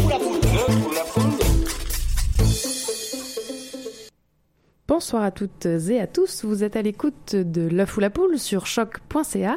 [4.91, 8.37] Bonsoir à toutes et à tous, vous êtes à l'écoute de l'œuf ou la poule
[8.37, 9.55] sur choc.ca.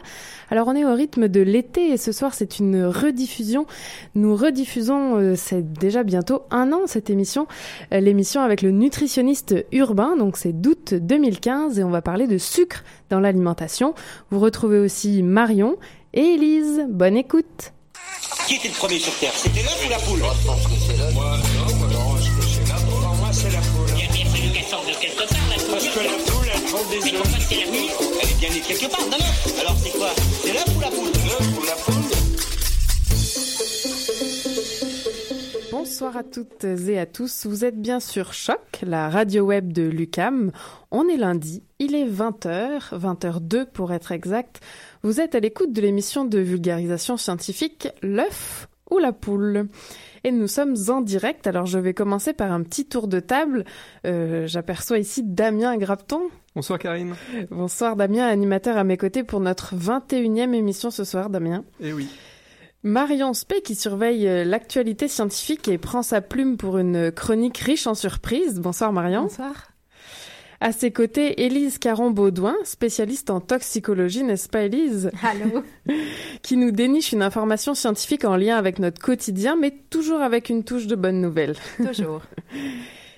[0.49, 3.67] Alors on est au rythme de l'été et ce soir c'est une rediffusion.
[4.15, 7.49] Nous rediffusons, euh, c'est déjà bientôt un an cette émission,
[7.93, 12.39] euh, l'émission avec le nutritionniste urbain, donc c'est d'août 2015 et on va parler de
[12.39, 13.95] sucre dans l'alimentation.
[14.31, 15.79] Vous retrouvez aussi Marion
[16.13, 16.87] et Élise.
[16.89, 17.73] Bonne écoute.
[18.47, 19.33] Qui était le premier sur Terre?
[19.35, 20.21] C'était l'œuf ou la poule?
[20.21, 21.54] Moi, je pense que c'est l'œuf.
[25.95, 27.47] Que la poule, elle des Mais œufs.
[27.49, 27.89] c'est la nuit
[28.21, 29.61] Elle est bien née de quelque part, œuf.
[29.61, 30.09] Alors c'est quoi?
[30.43, 31.13] C'est l'œuf ou la poule?
[31.25, 31.95] L'œuf ou la poule
[35.71, 37.47] Bonsoir à toutes et à tous.
[37.47, 40.51] Vous êtes bien sur Choc, la radio web de Lucam.
[40.91, 44.61] On est lundi, il est 20h, 20h02 pour être exact.
[45.03, 49.69] Vous êtes à l'écoute de l'émission de vulgarisation scientifique L'œuf ou la poule?
[50.27, 53.65] Et nous sommes en direct, alors je vais commencer par un petit tour de table.
[54.07, 56.23] Euh, J'aperçois ici Damien Grapton.
[56.55, 57.15] Bonsoir Karine.
[57.51, 61.63] Bonsoir Damien, animateur à mes côtés pour notre 21e émission ce soir, Damien.
[61.81, 62.09] Eh oui.
[62.83, 67.87] Marion Spey qui surveille euh, l'actualité scientifique et prend sa plume pour une chronique riche
[67.87, 68.61] en surprises.
[68.61, 69.23] Bonsoir Marion.
[69.25, 69.74] Bonsoir.
[70.61, 75.11] À ses côtés, Élise Caron-Baudouin, spécialiste en toxicologie, n'est-ce pas Élise?
[75.23, 75.63] Allô?
[76.43, 80.65] Qui nous déniche une information scientifique en lien avec notre quotidien, mais toujours avec une
[80.65, 81.55] touche de bonne nouvelle.
[81.77, 82.23] Toujours.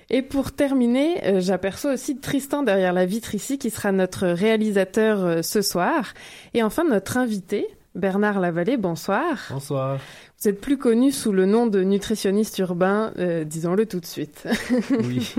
[0.09, 5.23] Et pour terminer, euh, j'aperçois aussi Tristan derrière la vitre ici, qui sera notre réalisateur
[5.23, 6.13] euh, ce soir.
[6.53, 7.67] Et enfin, notre invité,
[7.97, 9.47] Bernard Lavallée, bonsoir.
[9.49, 9.99] Bonsoir.
[10.39, 14.47] Vous êtes plus connu sous le nom de nutritionniste urbain, euh, disons-le tout de suite.
[14.91, 15.33] Oui.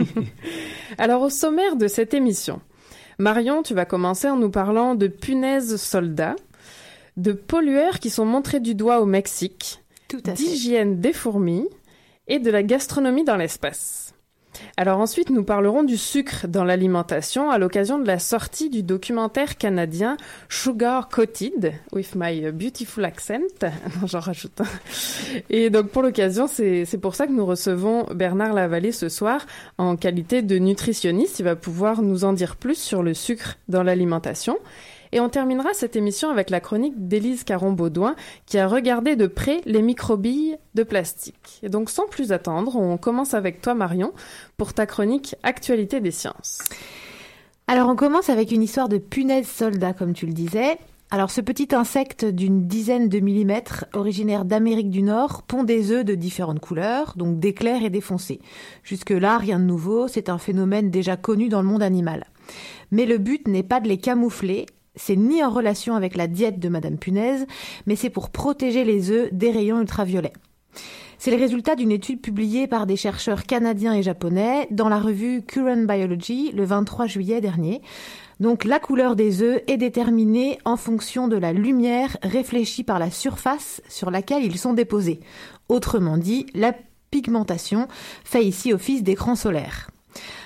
[0.99, 2.61] Alors au sommaire de cette émission,
[3.21, 6.35] Marion, tu vas commencer en nous parlant de punaises soldats,
[7.17, 9.81] de pollueurs qui sont montrés du doigt au Mexique,
[10.25, 11.69] d'hygiène des fourmis
[12.27, 14.08] et de la gastronomie dans l'espace.
[14.77, 19.57] Alors ensuite, nous parlerons du sucre dans l'alimentation à l'occasion de la sortie du documentaire
[19.57, 20.17] canadien
[20.49, 23.41] Sugar Coated with my beautiful accent.
[24.07, 24.61] J'en rajoute.
[25.51, 29.47] Et donc pour l'occasion, c'est pour ça que nous recevons Bernard Lavallée ce soir
[29.79, 31.39] en qualité de nutritionniste.
[31.41, 34.59] Il va pouvoir nous en dire plus sur le sucre dans l'alimentation.
[35.13, 39.61] Et on terminera cette émission avec la chronique d'Élise Caron-Baudouin qui a regardé de près
[39.65, 41.61] les microbilles de plastique.
[41.63, 44.13] Et donc sans plus attendre, on commence avec toi Marion
[44.57, 46.59] pour ta chronique Actualité des sciences.
[47.67, 50.79] Alors on commence avec une histoire de punaise soldat, comme tu le disais.
[51.11, 56.05] Alors ce petit insecte d'une dizaine de millimètres, originaire d'Amérique du Nord, pond des œufs
[56.05, 58.41] de différentes couleurs, donc d'éclairs et défoncés.
[58.83, 62.27] Jusque-là, rien de nouveau, c'est un phénomène déjà connu dans le monde animal.
[62.91, 64.67] Mais le but n'est pas de les camoufler,
[64.99, 67.47] c'est ni en relation avec la diète de Madame Punaise,
[67.87, 70.35] mais c'est pour protéger les œufs des rayons ultraviolets.
[71.21, 75.43] C'est le résultat d'une étude publiée par des chercheurs canadiens et japonais dans la revue
[75.43, 77.83] Current Biology le 23 juillet dernier.
[78.39, 83.11] Donc la couleur des œufs est déterminée en fonction de la lumière réfléchie par la
[83.11, 85.19] surface sur laquelle ils sont déposés.
[85.69, 86.73] Autrement dit, la
[87.11, 87.89] pigmentation
[88.23, 89.91] fait ici office d'écran solaire.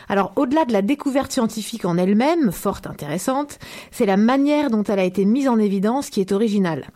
[0.09, 3.59] Alors, au-delà de la découverte scientifique en elle-même, fort intéressante,
[3.91, 6.89] c'est la manière dont elle a été mise en évidence qui est originale.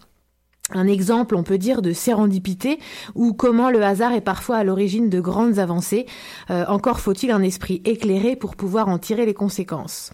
[0.72, 2.81] Un exemple, on peut dire, de sérendipité,
[3.15, 6.06] ou comment le hasard est parfois à l'origine de grandes avancées.
[6.50, 10.12] Euh, encore faut-il un esprit éclairé pour pouvoir en tirer les conséquences.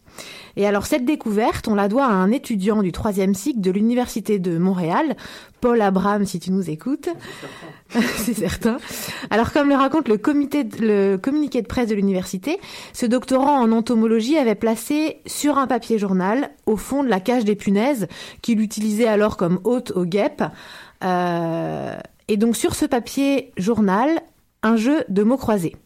[0.56, 4.38] Et alors cette découverte, on la doit à un étudiant du troisième cycle de l'Université
[4.38, 5.16] de Montréal,
[5.60, 7.08] Paul Abraham, si tu nous écoutes.
[8.16, 8.78] C'est certain.
[9.30, 12.58] Alors comme le raconte le, comité, le communiqué de presse de l'université,
[12.92, 17.44] ce doctorant en entomologie avait placé sur un papier journal, au fond de la cage
[17.44, 18.08] des punaises,
[18.42, 20.44] qu'il utilisait alors comme hôte aux guêpes,
[21.04, 21.96] euh,
[22.28, 24.20] et donc sur ce papier journal,
[24.62, 25.76] un jeu de mots croisés.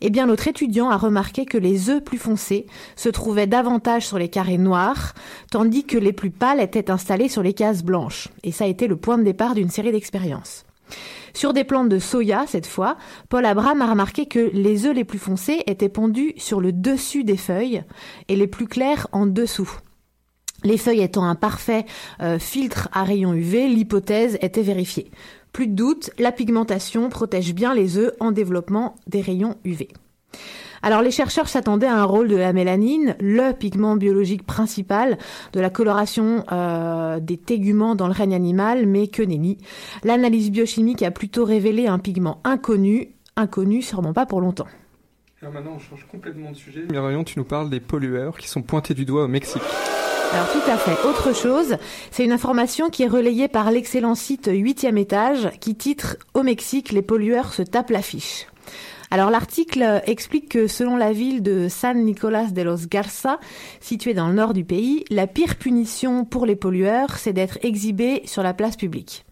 [0.00, 2.66] Eh bien, notre étudiant a remarqué que les œufs plus foncés
[2.96, 5.14] se trouvaient davantage sur les carrés noirs,
[5.50, 8.28] tandis que les plus pâles étaient installés sur les cases blanches.
[8.42, 10.64] Et ça a été le point de départ d'une série d'expériences.
[11.32, 12.96] Sur des plantes de soya, cette fois,
[13.28, 17.24] Paul Abraham a remarqué que les œufs les plus foncés étaient pondus sur le dessus
[17.24, 17.82] des feuilles
[18.28, 19.70] et les plus clairs en dessous.
[20.62, 21.84] Les feuilles étant un parfait
[22.22, 25.10] euh, filtre à rayons UV, l'hypothèse était vérifiée.
[25.54, 29.86] Plus de doute, la pigmentation protège bien les œufs en développement des rayons UV.
[30.82, 35.16] Alors les chercheurs s'attendaient à un rôle de la mélanine, le pigment biologique principal
[35.52, 39.58] de la coloration euh, des téguments dans le règne animal, mais que nenni.
[40.02, 44.66] L'analyse biochimique a plutôt révélé un pigment inconnu, inconnu sûrement pas pour longtemps.
[45.40, 46.84] Alors maintenant, on change complètement de sujet.
[46.90, 49.62] Myriam, tu nous parles des pollueurs qui sont pointés du doigt au Mexique.
[50.34, 51.06] Alors tout à fait.
[51.06, 51.76] Autre chose,
[52.10, 56.90] c'est une information qui est relayée par l'excellent site 8e étage qui titre Au Mexique,
[56.90, 58.48] les pollueurs se tapent l'affiche.
[59.12, 63.38] Alors l'article explique que selon la ville de San Nicolás de los Garza,
[63.78, 68.22] située dans le nord du pays, la pire punition pour les pollueurs, c'est d'être exhibé
[68.24, 69.24] sur la place publique.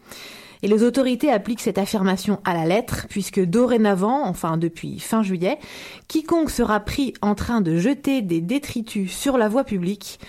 [0.64, 5.58] Et les autorités appliquent cette affirmation à la lettre, puisque dorénavant, enfin depuis fin juillet,
[6.06, 10.20] quiconque sera pris en train de jeter des détritus sur la voie publique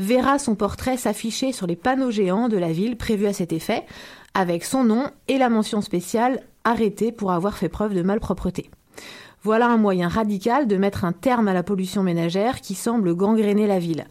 [0.00, 3.84] verra son portrait s'afficher sur les panneaux géants de la ville prévus à cet effet,
[4.34, 8.70] avec son nom et la mention spéciale arrêté pour avoir fait preuve de malpropreté.
[9.42, 13.66] Voilà un moyen radical de mettre un terme à la pollution ménagère qui semble gangréner
[13.66, 14.04] la ville.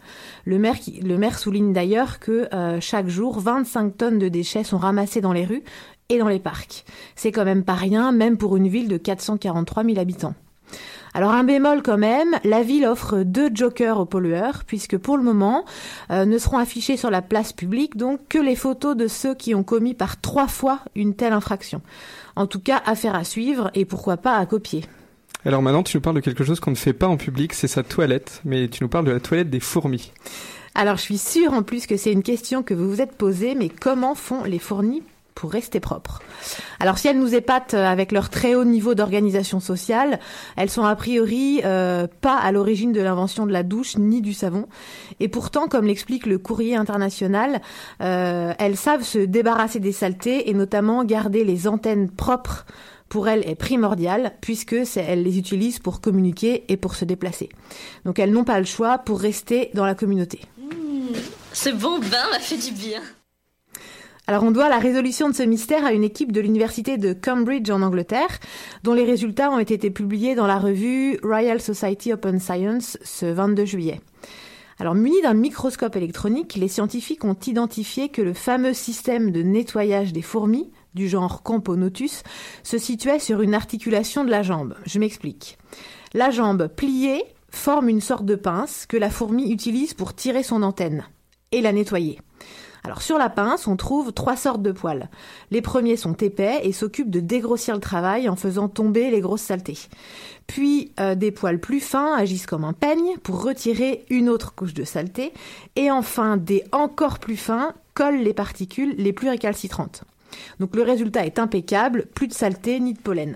[0.45, 5.33] Le maire, souligne d'ailleurs que euh, chaque jour, 25 tonnes de déchets sont ramassés dans
[5.33, 5.63] les rues
[6.09, 6.83] et dans les parcs.
[7.15, 10.33] C'est quand même pas rien, même pour une ville de 443 000 habitants.
[11.13, 15.23] Alors un bémol quand même, la ville offre deux jokers aux pollueurs, puisque pour le
[15.23, 15.65] moment
[16.11, 19.56] euh, ne seront affichés sur la place publique donc que les photos de ceux qui
[19.56, 21.81] ont commis par trois fois une telle infraction.
[22.35, 24.85] En tout cas, affaire à suivre et pourquoi pas à copier.
[25.45, 27.67] Alors maintenant, tu nous parles de quelque chose qu'on ne fait pas en public, c'est
[27.67, 30.12] sa toilette, mais tu nous parles de la toilette des fourmis.
[30.75, 33.55] Alors je suis sûre en plus que c'est une question que vous vous êtes posée,
[33.55, 35.01] mais comment font les fourmis
[35.39, 36.21] pour rester propres.
[36.81, 40.19] Alors si elles nous épatent avec leur très haut niveau d'organisation sociale,
[40.57, 44.33] elles sont a priori euh, pas à l'origine de l'invention de la douche ni du
[44.33, 44.68] savon.
[45.21, 47.62] Et pourtant, comme l'explique le courrier international,
[48.01, 52.65] euh, elles savent se débarrasser des saletés et notamment garder les antennes propres
[53.07, 57.47] pour elles est primordial puisque elles les utilisent pour communiquer et pour se déplacer.
[58.03, 60.41] Donc elles n'ont pas le choix pour rester dans la communauté.
[60.57, 61.15] Mmh,
[61.53, 63.01] ce bon bain m'a fait du bien.
[64.29, 67.71] Alors on doit la résolution de ce mystère à une équipe de l'université de Cambridge
[67.71, 68.37] en Angleterre,
[68.83, 73.65] dont les résultats ont été publiés dans la revue Royal Society Open Science ce 22
[73.65, 74.01] juillet.
[74.77, 80.13] Alors munis d'un microscope électronique, les scientifiques ont identifié que le fameux système de nettoyage
[80.13, 82.21] des fourmis du genre Camponotus,
[82.61, 84.75] se situait sur une articulation de la jambe.
[84.85, 85.57] Je m'explique.
[86.13, 90.61] La jambe pliée forme une sorte de pince que la fourmi utilise pour tirer son
[90.61, 91.05] antenne
[91.51, 92.19] et la nettoyer.
[92.83, 95.09] Alors sur la pince, on trouve trois sortes de poils.
[95.51, 99.41] Les premiers sont épais et s'occupent de dégrossir le travail en faisant tomber les grosses
[99.41, 99.77] saletés.
[100.47, 104.73] Puis euh, des poils plus fins agissent comme un peigne pour retirer une autre couche
[104.73, 105.33] de saleté.
[105.75, 110.03] Et enfin des encore plus fins collent les particules les plus récalcitrantes.
[110.59, 113.35] Donc le résultat est impeccable, plus de saleté ni de pollen.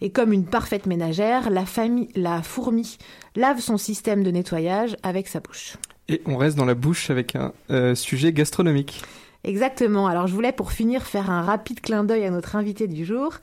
[0.00, 2.98] Et comme une parfaite ménagère, la, famille, la fourmi
[3.36, 5.76] lave son système de nettoyage avec sa bouche.
[6.10, 9.02] Et on reste dans la bouche avec un euh, sujet gastronomique.
[9.44, 10.08] Exactement.
[10.08, 13.34] Alors je voulais pour finir faire un rapide clin d'œil à notre invité du jour.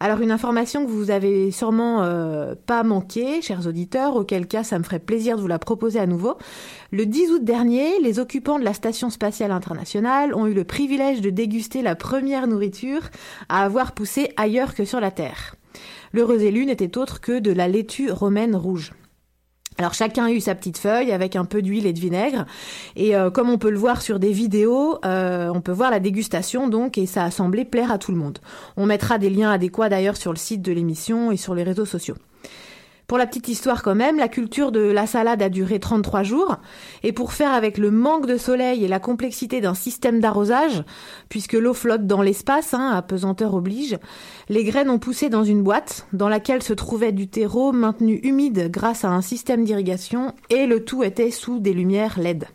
[0.00, 4.78] Alors une information que vous avez sûrement euh, pas manqué, chers auditeurs, auquel cas ça
[4.78, 6.36] me ferait plaisir de vous la proposer à nouveau.
[6.92, 11.22] Le 10 août dernier, les occupants de la Station spatiale internationale ont eu le privilège
[11.22, 13.00] de déguster la première nourriture
[13.48, 15.56] à avoir poussé ailleurs que sur la Terre.
[16.12, 18.92] L'heureux élu n'était autre que de la laitue romaine rouge.
[19.78, 22.46] Alors chacun a eu sa petite feuille avec un peu d'huile et de vinaigre
[22.94, 26.00] et euh, comme on peut le voir sur des vidéos, euh, on peut voir la
[26.00, 28.38] dégustation donc et ça a semblé plaire à tout le monde.
[28.76, 31.86] On mettra des liens adéquats d'ailleurs sur le site de l'émission et sur les réseaux
[31.86, 32.16] sociaux.
[33.06, 36.56] Pour la petite histoire quand même, la culture de la salade a duré 33 jours,
[37.02, 40.82] et pour faire avec le manque de soleil et la complexité d'un système d'arrosage,
[41.28, 43.98] puisque l'eau flotte dans l'espace, hein, à pesanteur oblige,
[44.48, 48.70] les graines ont poussé dans une boîte, dans laquelle se trouvait du terreau maintenu humide
[48.70, 52.46] grâce à un système d'irrigation, et le tout était sous des lumières LED.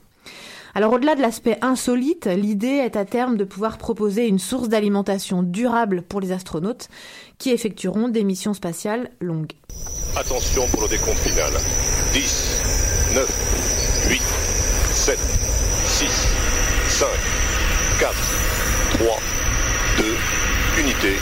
[0.76, 5.42] Alors au-delà de l'aspect insolite, l'idée est à terme de pouvoir proposer une source d'alimentation
[5.42, 6.90] durable pour les astronautes
[7.38, 9.54] qui effectueront des missions spatiales longues.
[10.16, 11.52] Attention pour le décompte final.
[12.14, 14.22] 10, 9, 8,
[14.92, 15.20] 7,
[15.86, 16.28] 6,
[16.88, 17.08] 5,
[18.00, 18.14] 4,
[19.00, 19.08] 3,
[19.98, 20.04] 2,
[20.82, 21.16] unité,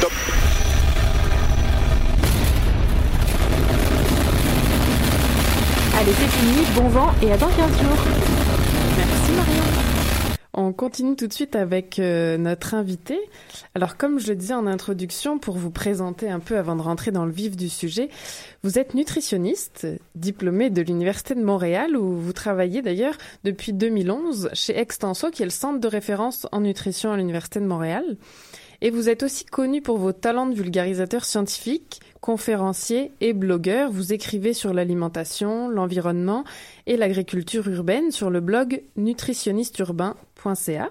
[0.00, 0.12] top.
[5.98, 8.35] Allez, c'est fini, bon vent et à dans 15 jours.
[10.58, 13.20] On continue tout de suite avec euh, notre invité.
[13.74, 17.10] Alors comme je le disais en introduction, pour vous présenter un peu avant de rentrer
[17.10, 18.08] dans le vif du sujet,
[18.62, 24.78] vous êtes nutritionniste, diplômé de l'Université de Montréal, où vous travaillez d'ailleurs depuis 2011 chez
[24.78, 28.16] Extenso, qui est le centre de référence en nutrition à l'Université de Montréal.
[28.82, 33.90] Et vous êtes aussi connu pour vos talents de vulgarisateur scientifique, conférencier et blogueur.
[33.90, 36.44] Vous écrivez sur l'alimentation, l'environnement
[36.86, 40.90] et l'agriculture urbaine sur le blog nutritionnisteurbain.ca.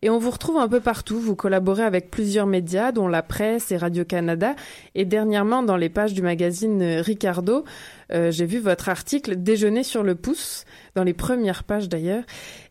[0.00, 1.18] Et on vous retrouve un peu partout.
[1.18, 4.54] Vous collaborez avec plusieurs médias, dont la presse et Radio-Canada.
[4.94, 7.64] Et dernièrement, dans les pages du magazine Ricardo,
[8.12, 10.64] euh, j'ai vu votre article Déjeuner sur le pouce,
[10.94, 12.22] dans les premières pages d'ailleurs.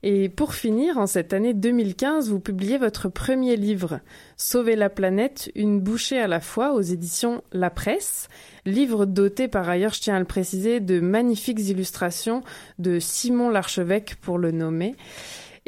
[0.04, 4.00] Et pour finir, en cette année 2015, vous publiez votre premier livre,
[4.38, 8.30] Sauver la planète, une bouchée à la fois, aux éditions La Presse.
[8.66, 12.42] Livre doté par ailleurs, je tiens à le préciser, de magnifiques illustrations
[12.80, 14.96] de Simon Larchevêque pour le nommer.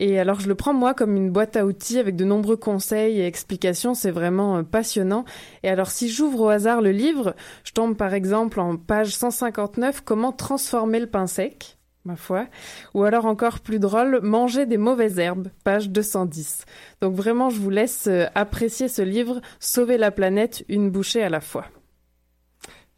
[0.01, 3.20] Et alors je le prends moi comme une boîte à outils avec de nombreux conseils
[3.20, 5.25] et explications, c'est vraiment euh, passionnant.
[5.62, 10.01] Et alors si j'ouvre au hasard le livre, je tombe par exemple en page 159
[10.06, 11.75] comment transformer le pain sec
[12.06, 12.48] ma foi.
[12.94, 16.65] Ou alors encore plus drôle, manger des mauvaises herbes, page 210.
[17.01, 21.29] Donc vraiment, je vous laisse euh, apprécier ce livre, Sauver la planète, une bouchée à
[21.29, 21.65] la fois.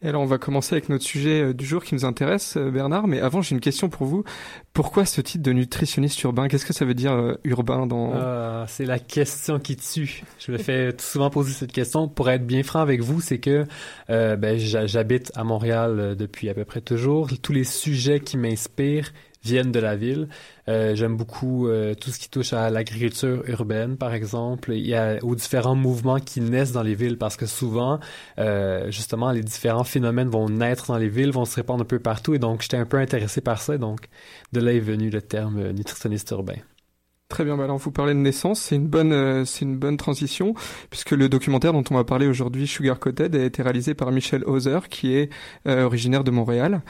[0.03, 3.07] Alors on va commencer avec notre sujet euh, du jour qui nous intéresse, euh, Bernard.
[3.07, 4.23] Mais avant, j'ai une question pour vous.
[4.73, 6.47] Pourquoi ce titre de nutritionniste urbain?
[6.47, 10.23] Qu'est-ce que ça veut dire euh, urbain dans ah, C'est la question qui tue.
[10.39, 12.07] Je me fais souvent poser cette question.
[12.07, 13.65] Pour être bien franc avec vous, c'est que
[14.07, 17.29] ben, j'habite à Montréal depuis à peu près toujours.
[17.41, 20.27] Tous les sujets qui m'inspirent viennent de la ville.
[20.67, 24.73] Euh, J'aime beaucoup euh, tout ce qui touche à l'agriculture urbaine, par exemple.
[24.73, 27.99] Y a aux différents mouvements qui naissent dans les villes, parce que souvent,
[28.39, 31.99] euh, justement, les différents phénomènes vont naître dans les villes, vont se répandre un peu
[31.99, 33.77] partout, et donc j'étais un peu intéressé par ça.
[33.77, 34.01] Donc,
[34.53, 36.57] de là est venu le terme nutritionniste urbain.
[37.31, 39.95] Très bien, bah alors vous parlez de naissance, c'est une bonne, euh, c'est une bonne
[39.95, 40.53] transition
[40.89, 44.43] puisque le documentaire dont on va parler aujourd'hui, Sugar Coated, a été réalisé par Michelle
[44.43, 45.29] Hauser, qui est
[45.65, 46.81] euh, originaire de Montréal.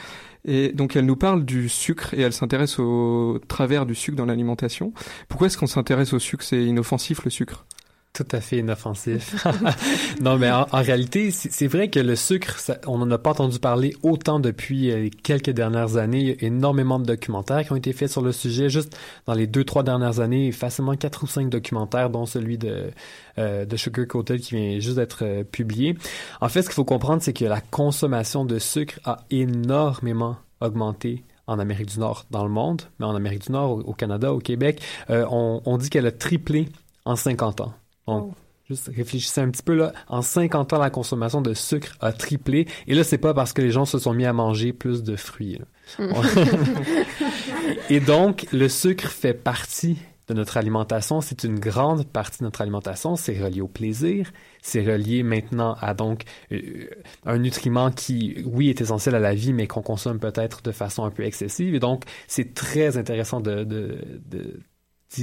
[0.46, 4.26] Et donc elle nous parle du sucre et elle s'intéresse au travers du sucre dans
[4.26, 4.94] l'alimentation.
[5.28, 6.44] Pourquoi est-ce qu'on s'intéresse au sucre?
[6.44, 7.66] C'est inoffensif le sucre?
[8.14, 9.46] Tout à fait inoffensif.
[10.22, 13.96] non, mais en, réalité, c'est vrai que le sucre, on n'en a pas entendu parler
[14.04, 16.20] autant depuis euh, quelques dernières années.
[16.20, 18.70] Il y a énormément de documentaires qui ont été faits sur le sujet.
[18.70, 22.92] Juste dans les deux, trois dernières années, facilement quatre ou cinq documentaires, dont celui de,
[23.38, 25.98] euh, de Sugar Coated qui vient juste d'être euh, publié.
[26.42, 31.24] En fait, ce qu'il faut comprendre, c'est que la consommation de sucre a énormément augmenté
[31.48, 34.40] en Amérique du Nord, dans le monde, mais en Amérique du Nord, au Canada, au
[34.40, 36.70] Québec, on, on dit qu'elle a triplé
[37.04, 37.74] en 50 ans.
[38.08, 38.34] Donc,
[38.68, 39.94] juste réfléchissez un petit peu là.
[40.08, 42.68] En 50 ans, la consommation de sucre a triplé.
[42.88, 45.16] Et là, c'est pas parce que les gens se sont mis à manger plus de
[45.16, 45.60] fruits.
[46.00, 46.12] Mm.
[47.90, 51.22] et donc, le sucre fait partie de notre alimentation.
[51.22, 53.16] C'est une grande partie de notre alimentation.
[53.16, 54.32] C'est relié au plaisir.
[54.62, 56.88] C'est relié maintenant à donc euh,
[57.26, 61.04] un nutriment qui, oui, est essentiel à la vie, mais qu'on consomme peut-être de façon
[61.04, 61.76] un peu excessive.
[61.76, 64.60] Et donc, c'est très intéressant de, de, de,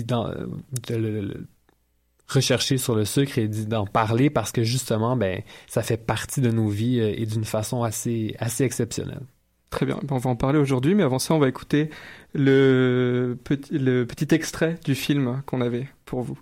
[0.04, 1.48] de
[2.28, 6.50] rechercher sur le sucre et d'en parler parce que justement, ben, ça fait partie de
[6.50, 9.22] nos vies euh, et d'une façon assez, assez exceptionnelle.
[9.70, 11.90] Très bien, ben, on va en parler aujourd'hui, mais avant ça, on va écouter
[12.34, 16.38] le petit, le petit extrait du film qu'on avait pour vous.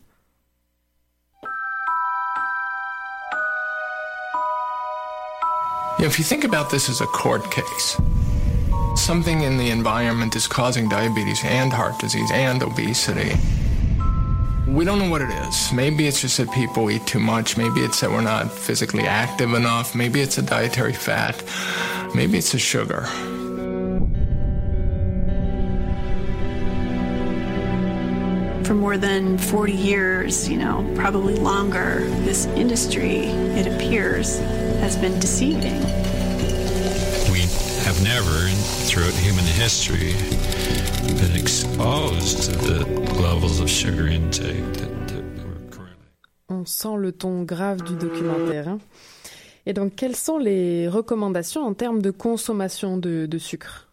[5.98, 7.96] If you think about this as a court case,
[8.96, 13.32] something in the environment is causing diabetes and heart disease and obesity.
[14.66, 15.72] We don't know what it is.
[15.72, 17.56] Maybe it's just that people eat too much.
[17.56, 19.94] Maybe it's that we're not physically active enough.
[19.94, 21.40] Maybe it's a dietary fat.
[22.16, 23.02] Maybe it's a sugar.
[28.64, 34.38] For more than 40 years, you know, probably longer, this industry, it appears,
[34.80, 35.80] has been deceiving.
[37.30, 37.42] We
[37.84, 38.48] have never,
[38.88, 40.14] throughout human history,
[41.20, 42.84] been exposed to the
[43.20, 46.08] levels of sugar intake that, that we're currently.
[46.48, 48.68] On sent le ton grave du documentaire.
[48.68, 48.78] Hein.
[49.66, 53.88] Et donc, quelles sont les recommandations en termes de consommation de, de sucre?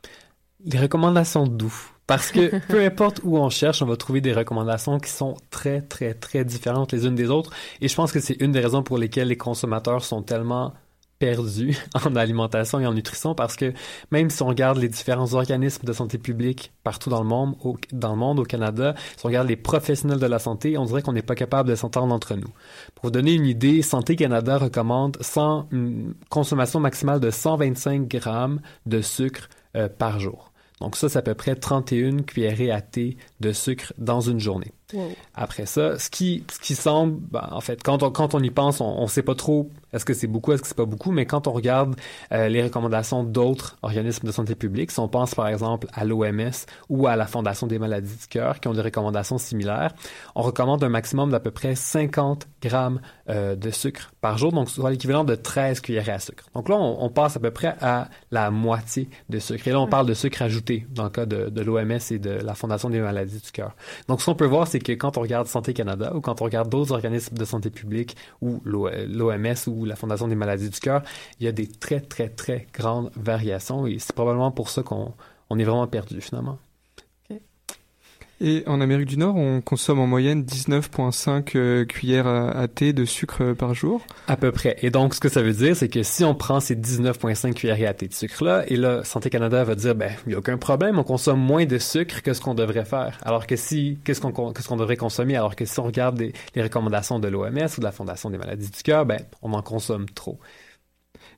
[0.66, 1.74] Les recommandations d'où
[2.08, 5.82] parce que peu importe où on cherche, on va trouver des recommandations qui sont très,
[5.82, 7.52] très, très différentes les unes des autres.
[7.82, 10.74] Et je pense que c'est une des raisons pour lesquelles les consommateurs sont tellement
[11.20, 13.74] perdu en alimentation et en nutrition parce que
[14.12, 17.78] même si on regarde les différents organismes de santé publique partout dans le monde, au,
[17.92, 21.02] dans le monde, au Canada, si on regarde les professionnels de la santé, on dirait
[21.02, 22.50] qu'on n'est pas capable de s'entendre entre nous.
[22.96, 28.62] Pour vous donner une idée, Santé Canada recommande 100, une consommation maximale de 125 grammes
[28.86, 30.52] de sucre euh, par jour.
[30.82, 34.74] Donc ça, c'est à peu près 31 cuillerées à thé de sucre dans une journée.
[35.34, 38.52] Après ça, ce qui, ce qui semble, ben, en fait, quand on, quand on y
[38.52, 41.12] pense, on ne sait pas trop est-ce que c'est beaucoup, est-ce que c'est pas beaucoup,
[41.12, 41.96] mais quand on regarde
[42.32, 46.52] euh, les recommandations d'autres organismes de santé publique, si on pense par exemple à l'OMS
[46.90, 49.94] ou à la Fondation des maladies du cœur, qui ont des recommandations similaires,
[50.36, 54.70] on recommande un maximum d'à peu près 50 grammes euh, de sucre par jour, donc
[54.70, 56.46] soit l'équivalent de 13 cuillerées à sucre.
[56.56, 59.68] Donc là, on, passe à peu près à la moitié de sucre.
[59.68, 62.32] Et là, on parle de sucre ajouté dans le cas de, de l'OMS et de
[62.32, 63.76] la Fondation des maladies du cœur.
[64.08, 66.46] Donc ce qu'on peut voir, c'est que quand on regarde Santé Canada ou quand on
[66.46, 71.02] regarde d'autres organismes de santé publique ou l'OMS ou la Fondation des maladies du cœur,
[71.40, 75.14] il y a des très, très, très grandes variations et c'est probablement pour ça qu'on
[75.50, 76.60] on est vraiment perdu finalement.
[78.42, 83.06] Et en Amérique du Nord, on consomme en moyenne 19,5 euh, cuillères à, thé de
[83.06, 84.02] sucre euh, par jour.
[84.28, 84.76] À peu près.
[84.82, 87.90] Et donc, ce que ça veut dire, c'est que si on prend ces 19,5 cuillères
[87.90, 90.58] à thé de sucre-là, et là, Santé Canada va dire, ben, il n'y a aucun
[90.58, 93.18] problème, on consomme moins de sucre que ce qu'on devrait faire.
[93.22, 95.38] Alors que si, qu'est-ce qu'on, qu'est-ce qu'on devrait consommer?
[95.38, 98.70] Alors que si on regarde les recommandations de l'OMS ou de la Fondation des maladies
[98.70, 100.40] du cœur, ben, on en consomme trop.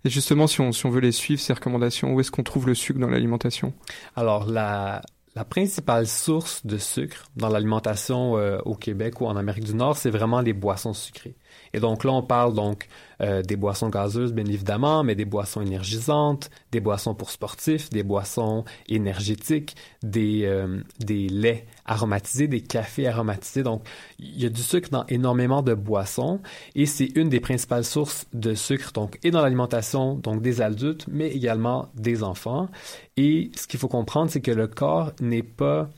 [0.06, 2.68] Et justement, si on, si on veut les suivre, ces recommandations, où est-ce qu'on trouve
[2.68, 3.74] le sucre dans l'alimentation?
[4.16, 5.02] Alors, la,
[5.36, 9.98] la principale source de sucre dans l'alimentation euh, au Québec ou en Amérique du Nord,
[9.98, 11.36] c'est vraiment les boissons sucrées.
[11.74, 12.88] Et donc là, on parle donc
[13.22, 18.04] euh, des boissons gazeuses, bien évidemment, mais des boissons énergisantes, des boissons pour sportifs, des
[18.04, 23.64] boissons énergétiques, des, euh, des laits aromatisés, des cafés aromatisés.
[23.64, 23.84] Donc,
[24.20, 26.40] il y a du sucre dans énormément de boissons
[26.76, 31.06] et c'est une des principales sources de sucre, donc, et dans l'alimentation, donc des adultes,
[31.08, 32.70] mais également des enfants.
[33.18, 35.90] Et ce qu'il faut comprendre, c'est que le corps n'est pas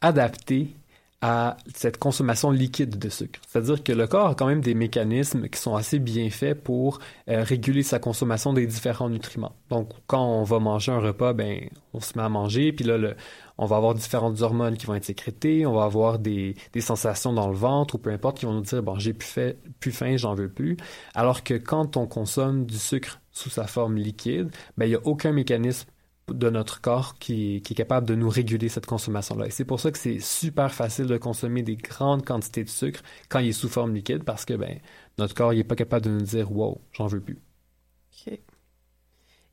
[0.00, 0.74] adapté
[1.22, 3.40] à cette consommation liquide de sucre.
[3.46, 6.98] C'est-à-dire que le corps a quand même des mécanismes qui sont assez bien faits pour
[7.28, 9.54] euh, réguler sa consommation des différents nutriments.
[9.68, 12.96] Donc, quand on va manger un repas, ben, on se met à manger, puis là,
[12.96, 13.16] le,
[13.60, 17.46] on va avoir différentes hormones qui vont être sécrétées, on va avoir des, sensations dans
[17.46, 20.48] le ventre ou peu importe qui vont nous dire, bon, j'ai plus faim, j'en veux
[20.48, 20.78] plus.
[21.14, 25.00] Alors que quand on consomme du sucre sous sa forme liquide, ben, il n'y a
[25.04, 25.90] aucun mécanisme
[26.28, 29.48] de notre corps qui, est capable de nous réguler cette consommation-là.
[29.48, 33.02] Et c'est pour ça que c'est super facile de consommer des grandes quantités de sucre
[33.28, 34.78] quand il est sous forme liquide parce que ben,
[35.18, 37.42] notre corps n'est pas capable de nous dire Wow, j'en veux plus.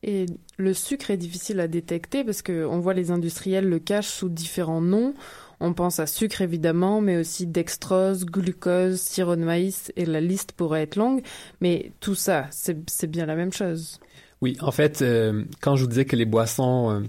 [0.07, 0.25] Et
[0.57, 4.79] le sucre est difficile à détecter parce qu'on voit les industriels le cachent sous différents
[4.79, 5.13] noms.
[5.59, 10.53] On pense à sucre évidemment, mais aussi dextrose, glucose, sirop de maïs, et la liste
[10.53, 11.23] pourrait être longue.
[11.59, 13.99] Mais tout ça, c'est bien la même chose.
[14.39, 17.03] Oui, en fait, euh, quand je vous disais que les boissons euh,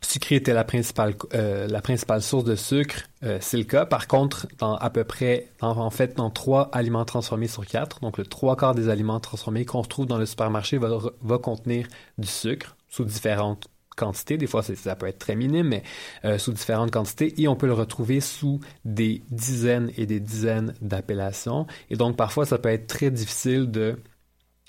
[0.00, 3.02] sucrées étaient la principale, euh, la principale source de sucre,
[3.40, 3.86] c'est le cas.
[3.86, 8.18] Par contre, dans à peu près, en fait, dans trois aliments transformés sur quatre, donc
[8.18, 11.86] le trois quarts des aliments transformés qu'on retrouve dans le supermarché va, va contenir
[12.18, 14.36] du sucre sous différentes quantités.
[14.36, 17.40] Des fois, ça peut être très minime, mais sous différentes quantités.
[17.40, 21.66] Et on peut le retrouver sous des dizaines et des dizaines d'appellations.
[21.88, 23.96] Et donc, parfois, ça peut être très difficile de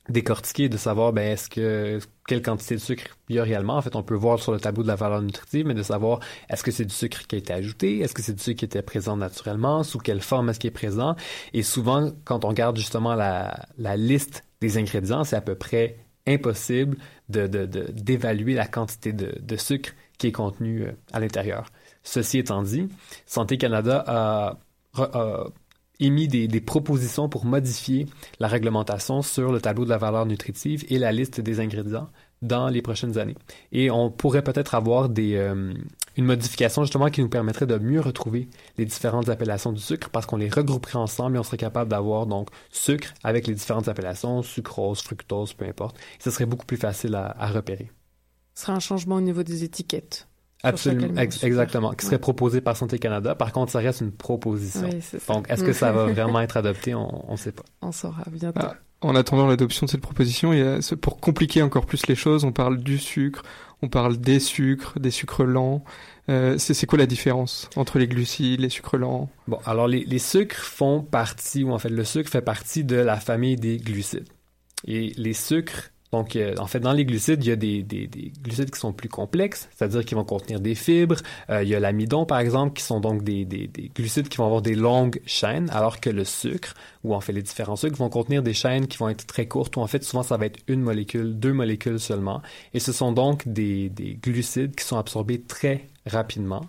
[0.10, 3.78] décortiquer, de savoir ben, est-ce que quelle quantité de sucre il y a réellement?
[3.78, 6.20] En fait, on peut voir sur le tableau de la valeur nutritive, mais de savoir
[6.50, 8.66] est-ce que c'est du sucre qui a été ajouté, est-ce que c'est du sucre qui
[8.66, 11.16] était présent naturellement, sous quelle forme est-ce qu'il est présent?
[11.54, 15.98] Et souvent, quand on regarde justement la, la liste des ingrédients, c'est à peu près
[16.28, 16.98] impossible
[17.30, 21.68] de, d'évaluer la quantité de, de sucre qui est contenu euh, à l'intérieur.
[22.04, 22.88] Ceci étant dit,
[23.26, 24.58] Santé Canada a,
[24.98, 25.46] a
[26.00, 28.06] émis des, des, propositions pour modifier
[28.40, 32.10] la réglementation sur le tableau de la valeur nutritive et la liste des ingrédients
[32.42, 33.36] dans les prochaines années.
[33.72, 35.74] Et on pourrait peut-être avoir des, euh,
[36.18, 40.26] une modification justement qui nous permettrait de mieux retrouver les différentes appellations du sucre parce
[40.26, 44.42] qu'on les regrouperait ensemble et on serait capable d'avoir donc sucre avec les différentes appellations,
[44.42, 45.98] sucrose, fructose, peu importe.
[46.20, 47.92] Ce serait beaucoup plus facile à, repérer.
[48.54, 50.28] Ce serait un changement au niveau des étiquettes.
[50.64, 53.36] Absolument, exactement, qui serait proposé par Santé Canada.
[53.36, 54.90] Par contre, ça reste une proposition.
[55.28, 56.96] Donc, est-ce que ça va vraiment être adopté?
[56.96, 57.64] On ne sait pas.
[57.82, 58.60] On saura bientôt.
[58.64, 62.52] Ah, en attendant l'adoption de cette proposition, il pour compliquer encore plus les choses, on
[62.52, 63.44] parle du sucre,
[63.82, 65.84] on parle des sucres, des sucres lents.
[66.30, 69.30] Euh, c'est quoi la différence entre les glucides, les sucres lents?
[69.48, 72.96] Bon, alors les, les sucres font partie, ou en fait le sucre fait partie de
[72.96, 74.28] la famille des glucides.
[74.88, 78.08] Et les sucres donc, euh, en fait, dans les glucides, il y a des, des,
[78.08, 81.18] des glucides qui sont plus complexes, c'est-à-dire qui vont contenir des fibres.
[81.50, 84.46] Euh, il y a l'amidon, par exemple, qui sont donc des, des, glucides qui vont
[84.46, 88.10] avoir des longues chaînes, alors que le sucre, ou en fait les différents sucres, vont
[88.10, 90.60] contenir des chaînes qui vont être très courtes, ou en fait, souvent, ça va être
[90.68, 92.42] une molécule, deux molécules seulement.
[92.74, 96.62] Et ce sont donc des, des glucides qui sont absorbés très rapidement.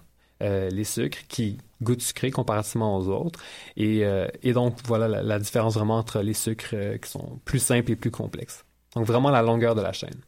[0.43, 3.39] Euh, les sucres qui goûtent sucré comparativement aux autres.
[3.77, 4.03] Et,
[4.43, 7.97] et donc, voilà la, la, différence vraiment entre les sucres qui sont plus simples et
[7.97, 8.66] plus complexes.
[8.97, 10.23] Donc vraiment la longueur de la chaîne.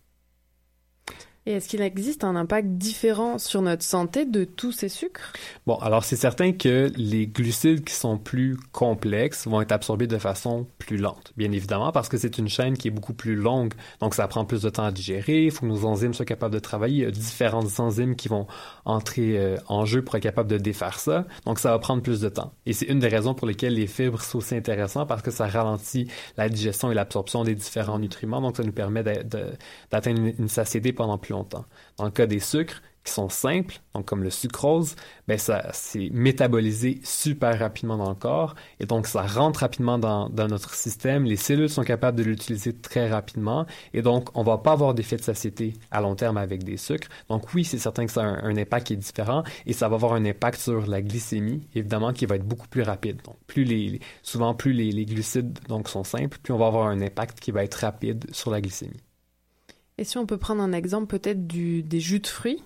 [1.49, 5.33] Et est-ce qu'il existe un impact différent sur notre santé de tous ces sucres?
[5.67, 10.19] Bon, alors c'est certain que les glucides qui sont plus complexes vont être absorbés de
[10.19, 13.73] façon plus lente, bien évidemment, parce que c'est une chaîne qui est beaucoup plus longue,
[14.01, 16.53] donc ça prend plus de temps à digérer, il faut que nos enzymes soient capables
[16.53, 18.47] de travailler, il y a différentes enzymes qui vont
[18.85, 22.21] entrer euh, en jeu pour être capables de défaire ça, donc ça va prendre plus
[22.21, 22.53] de temps.
[22.67, 25.47] Et c'est une des raisons pour lesquelles les fibres sont aussi intéressantes, parce que ça
[25.47, 30.93] ralentit la digestion et l'absorption des différents nutriments, donc ça nous permet d'atteindre une satiété
[30.93, 34.95] pendant plus longtemps dans le cas des sucres, qui sont simples, donc comme le sucrose,
[35.27, 40.29] ben ça c'est métabolisé super rapidement dans le corps et donc ça rentre rapidement dans,
[40.29, 41.25] notre système.
[41.25, 45.17] Les cellules sont capables de l'utiliser très rapidement et donc on va pas avoir d'effet
[45.17, 47.09] de satiété à long terme avec des sucres.
[47.29, 49.95] Donc oui, c'est certain que ça a un, impact qui est différent et ça va
[49.95, 53.23] avoir un impact sur la glycémie, évidemment, qui va être beaucoup plus rapide.
[53.25, 56.89] Donc plus les, souvent plus les, les glucides donc sont simples, plus on va avoir
[56.89, 59.01] un impact qui va être rapide sur la glycémie.
[59.99, 62.63] Et si on peut prendre un exemple peut-être du des jus de fruits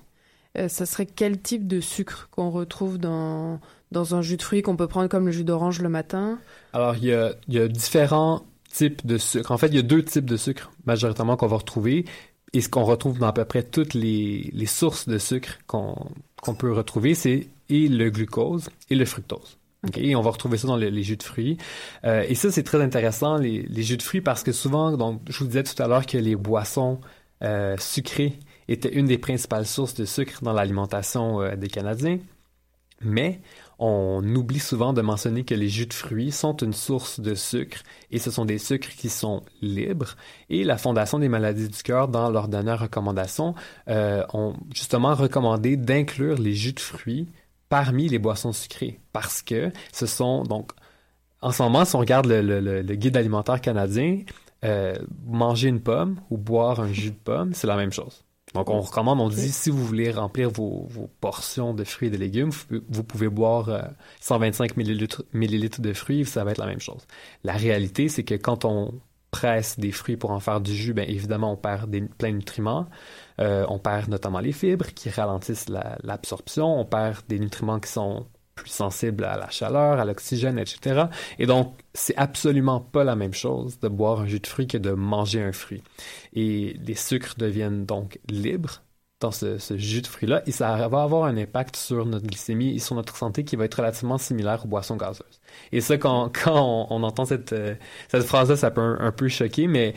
[0.58, 3.58] euh, ça serait quel type de sucre qu'on retrouve dans,
[3.90, 6.38] dans un jus de fruits qu'on peut prendre comme le jus d'orange le matin?
[6.74, 9.50] Alors, il y a, il y a différents types de sucre.
[9.50, 12.04] En fait, il y a deux types de sucre majoritairement qu'on va retrouver
[12.52, 15.94] et ce qu'on retrouve dans à peu près toutes les, les sources de sucre qu'on
[16.42, 19.58] qu'on peut retrouver, c'est et le glucose et le fructose.
[19.86, 20.08] Okay.
[20.08, 21.56] Et on va retrouver ça dans les, les jus de fruits.
[22.04, 25.20] Euh, et ça, c'est très intéressant, les, les, jus de fruits, parce que souvent, donc,
[25.28, 27.00] je vous disais tout à l'heure que les boissons
[27.42, 32.18] euh, sucrées était une des principales sources de sucre dans l'alimentation euh, des Canadiens.
[33.04, 33.40] Mais
[33.78, 37.78] on oublie souvent de mentionner que les jus de fruits sont une source de sucre
[38.12, 40.14] et ce sont des sucres qui sont libres.
[40.50, 43.56] Et la Fondation des maladies du cœur, dans leur dernière recommandation,
[43.88, 47.28] euh, ont justement recommandé d'inclure les jus de fruits
[47.68, 50.72] parmi les boissons sucrées parce que ce sont donc
[51.40, 54.20] en ce moment, si on regarde le guide alimentaire canadien,
[54.64, 54.94] euh,
[55.26, 58.24] manger une pomme ou boire un jus de pomme, c'est la même chose.
[58.54, 62.10] Donc, on recommande, on dit, si vous voulez remplir vos, vos portions de fruits et
[62.10, 62.50] de légumes,
[62.88, 63.82] vous, pouvez boire euh,
[64.20, 67.06] 125 millilitres, millilitres de fruits, ça va être la même chose.
[67.44, 71.04] La réalité, c'est que quand on presse des fruits pour en faire du jus, bien
[71.04, 72.86] évidemment, on perd des, plein de nutriments.
[73.40, 75.70] Euh, on perd notamment les fibres qui ralentissent
[76.02, 76.68] l'absorption.
[76.68, 81.04] La, on perd des nutriments qui sont plus sensibles à la chaleur, à l'oxygène, etc.
[81.38, 84.78] Et donc, c'est absolument pas la même chose de boire un jus de fruits que
[84.78, 85.82] de manger un fruit.
[86.34, 88.82] Et les sucres deviennent donc libres
[89.20, 92.78] dans ce, jus de fruits-là et ça va avoir un impact sur notre glycémie et
[92.80, 95.40] sur notre santé qui va être relativement similaire aux boissons gazeuses.
[95.70, 97.74] Et ça, quand, on, entend cette, euh,
[98.08, 99.94] cette phrase-là, ça peut un, un peu choquer, mais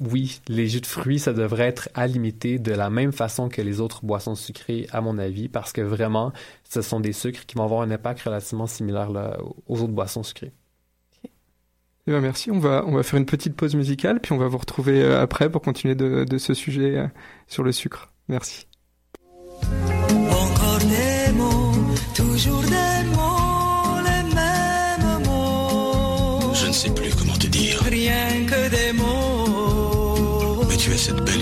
[0.00, 3.62] oui, les jus de fruits, ça devrait être à limiter de la même façon que
[3.62, 6.32] les autres boissons sucrées, à mon avis, parce que vraiment,
[6.68, 9.10] ce sont des sucres qui vont avoir un impact relativement similaire
[9.66, 10.52] aux autres boissons sucrées.
[12.06, 12.50] Eh bien, merci.
[12.50, 15.20] On va, on va faire une petite pause musicale, puis on va vous retrouver euh,
[15.20, 17.06] après pour continuer de, de ce sujet euh,
[17.48, 18.12] sur le sucre.
[18.28, 18.66] Merci.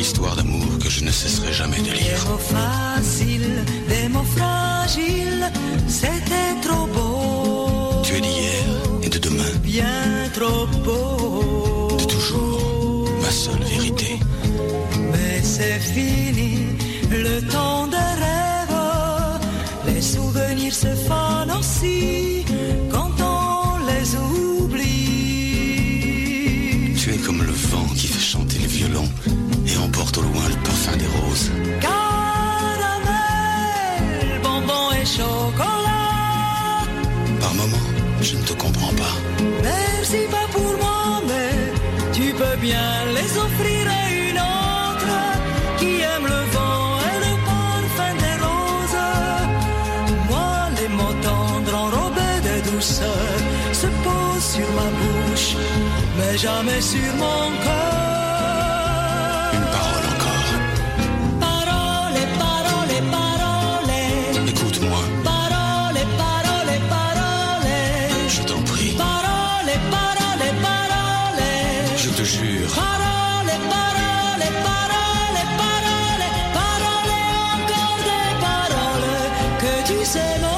[0.05, 2.21] Histoire d'amour que je ne cesserai jamais de lire.
[2.21, 5.47] Des mots faciles, des mots fragiles,
[5.89, 8.03] c'était trop beau.
[8.03, 8.67] Tu es d'hier
[9.03, 9.53] et de demain.
[9.63, 11.97] Bien trop beau.
[11.97, 14.11] De toujours, ma seule vérité.
[15.13, 16.53] Mais c'est fini,
[17.11, 19.41] le temps des rêves.
[19.87, 22.45] Les souvenirs se fanent aussi
[22.93, 24.95] quand on les oublie.
[27.01, 29.09] Tu es comme le vent qui fait chanter le violon
[30.17, 31.51] au loin le parfum des roses.
[31.81, 32.01] Caramel,
[34.43, 36.85] bonbon et chocolat.
[37.41, 37.89] Par moments,
[38.21, 39.17] je ne te comprends pas.
[39.63, 41.53] Merci pas pour moi, mais
[42.13, 45.15] tu peux bien les offrir à une autre
[45.79, 49.07] qui aime le vent et le parfum des roses.
[50.31, 53.33] Moi, les mots tendres enrobés de douceur
[53.73, 55.51] se posent sur ma bouche,
[56.19, 58.14] mais jamais sur mon cœur.
[80.15, 80.54] Que tu sais nos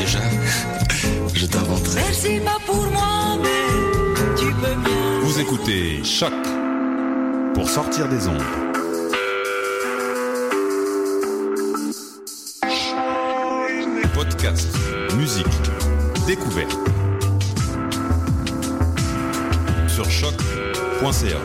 [0.00, 0.20] déjà
[1.34, 2.00] Je t'inventerai.
[2.00, 5.20] Merci pas pour moi, mais tu peux bien.
[5.22, 6.32] Vous écoutez Choc
[7.54, 8.42] pour sortir des ondes.
[14.14, 14.68] Podcast,
[15.16, 15.46] musique,
[16.26, 16.78] découverte.
[19.88, 21.38] Sur choc.ca.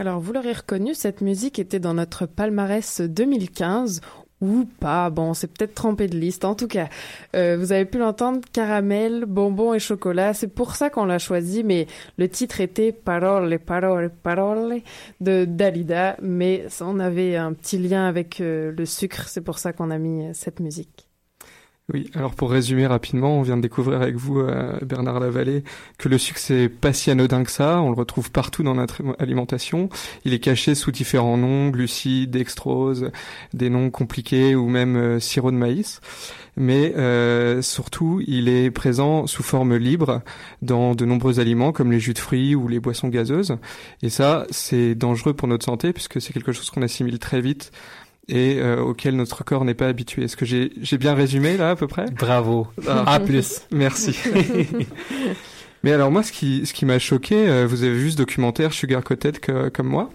[0.00, 4.00] Alors, vous l'aurez reconnu, cette musique était dans notre palmarès 2015
[4.40, 5.10] ou pas.
[5.10, 6.44] Bon, c'est peut-être trompé de liste.
[6.44, 6.88] En tout cas,
[7.34, 10.34] euh, vous avez pu l'entendre, caramel, bonbons et chocolat.
[10.34, 14.82] C'est pour ça qu'on l'a choisi, mais le titre était Parole, Parole, Parole
[15.20, 19.28] de Dalida, mais on avait un petit lien avec euh, le sucre.
[19.28, 21.07] C'est pour ça qu'on a mis euh, cette musique.
[21.90, 25.64] Oui, alors pour résumer rapidement, on vient de découvrir avec vous, euh, Bernard Lavallée,
[25.96, 29.00] que le sucre c'est pas si anodin que ça, on le retrouve partout dans notre
[29.18, 29.88] alimentation,
[30.26, 33.10] il est caché sous différents noms, glucides, dextrose,
[33.54, 36.02] des noms compliqués ou même euh, sirop de maïs,
[36.58, 40.20] mais euh, surtout il est présent sous forme libre
[40.60, 43.56] dans de nombreux aliments comme les jus de fruits ou les boissons gazeuses,
[44.02, 47.72] et ça c'est dangereux pour notre santé puisque c'est quelque chose qu'on assimile très vite
[48.28, 50.24] et euh, auquel notre corps n'est pas habitué.
[50.24, 52.06] Est-ce que j'ai j'ai bien résumé là à peu près?
[52.10, 52.66] Bravo.
[52.86, 53.04] Ah.
[53.06, 53.62] A plus.
[53.70, 54.16] Merci.
[55.84, 58.72] Mais alors moi, ce qui ce qui m'a choqué, euh, vous avez vu ce documentaire
[58.72, 60.10] Sugar Coated que, comme moi?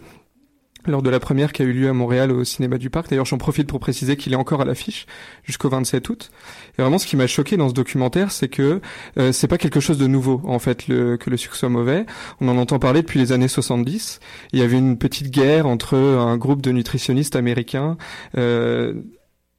[0.87, 3.09] Lors de la première qui a eu lieu à Montréal au cinéma du parc.
[3.09, 5.05] D'ailleurs, j'en profite pour préciser qu'il est encore à l'affiche
[5.43, 6.31] jusqu'au 27 août.
[6.77, 8.81] Et vraiment, ce qui m'a choqué dans ce documentaire, c'est que
[9.17, 12.05] euh, c'est pas quelque chose de nouveau en fait le, que le sucre soit mauvais.
[12.41, 14.19] On en entend parler depuis les années 70.
[14.51, 17.97] Il y avait une petite guerre entre un groupe de nutritionnistes américains.
[18.37, 18.93] Euh,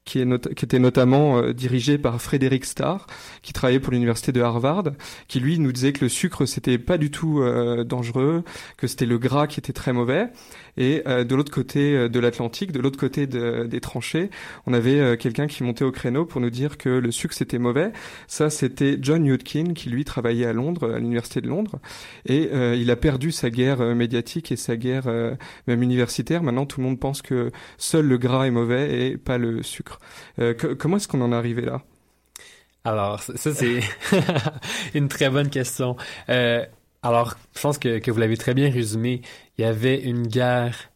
[0.04, 3.06] qui, est qui était notamment euh, dirigé par Frédéric Starr,
[3.42, 4.84] qui travaillait pour l'université de Harvard,
[5.28, 8.44] qui lui nous disait que le sucre c'était pas du tout euh, dangereux,
[8.76, 10.28] que c'était le gras qui était très mauvais.
[10.76, 14.30] Et euh, de l'autre côté de l'Atlantique, de l'autre côté de, des tranchées,
[14.66, 17.92] on avait quelqu'un qui montait au créneau pour nous dire que le sucre c'était mauvais.
[18.26, 21.78] Ça, c'était John Yudkin qui lui travaillait à Londres, à l'université de Londres,
[22.26, 25.04] et il a perdu sa guerre médiatique et sa guerre
[25.66, 26.42] même universitaire.
[26.42, 29.93] Maintenant, tout le monde pense que seul le gras est mauvais et pas le sucre.
[30.36, 31.82] Que, comment est-ce qu'on en est arrivé là?
[32.84, 33.80] Alors, ça c'est
[34.94, 35.96] une très bonne question.
[36.28, 36.64] Euh,
[37.02, 39.22] alors, je pense que, que vous l'avez très bien résumé.
[39.56, 40.90] Il y avait une guerre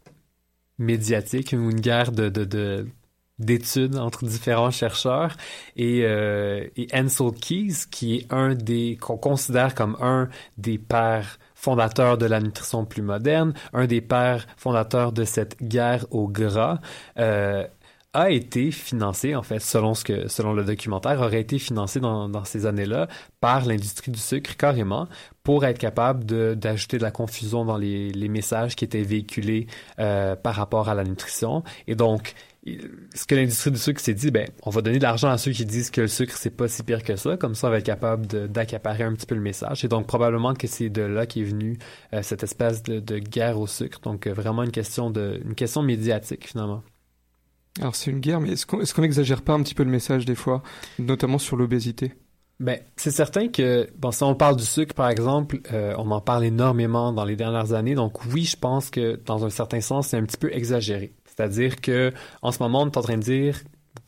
[0.79, 2.87] médiatique, ou une guerre de, de, de
[3.39, 5.37] d'études entre différents chercheurs
[5.77, 11.39] et, euh, et Ansel Keys qui est un des qu'on considère comme un des pères
[11.55, 16.81] fondateurs de la nutrition plus moderne, un des pères fondateurs de cette guerre au gras,
[17.19, 17.65] euh,
[18.15, 22.29] a été financé, en fait, selon ce que, selon le documentaire, aurait été financé dans,
[22.29, 23.07] dans ces années-là
[23.41, 25.09] par l'industrie du sucre carrément
[25.43, 26.25] pour être capable
[26.57, 29.67] d'ajouter de la confusion dans les, les messages qui étaient véhiculés
[29.99, 31.63] euh, par rapport à la nutrition.
[31.87, 32.35] Et donc,
[33.15, 35.53] ce que l'industrie du sucre s'est dit, ben, on va donner de l'argent à ceux
[35.53, 37.37] qui disent que le sucre, c'est pas si pire que ça.
[37.37, 39.85] Comme ça, on va être capable d'accaparer un petit peu le message.
[39.85, 41.79] Et donc, probablement que c'est de là qu'est venue
[42.13, 44.01] euh, cette espèce de, de, guerre au sucre.
[44.01, 46.83] Donc, euh, vraiment une question de, une question médiatique, finalement.
[47.81, 49.91] Alors, c'est une guerre, mais est-ce qu'on, est-ce qu'on exagère pas un petit peu le
[49.91, 50.63] message des fois,
[50.99, 52.15] notamment sur l'obésité?
[52.61, 56.21] Ben, c'est certain que, bon, si on parle du sucre, par exemple, euh, on en
[56.21, 57.95] parle énormément dans les dernières années.
[57.95, 61.15] Donc oui, je pense que dans un certain sens, c'est un petit peu exagéré.
[61.25, 62.13] C'est-à-dire que
[62.43, 63.61] en ce moment, on est en train de dire,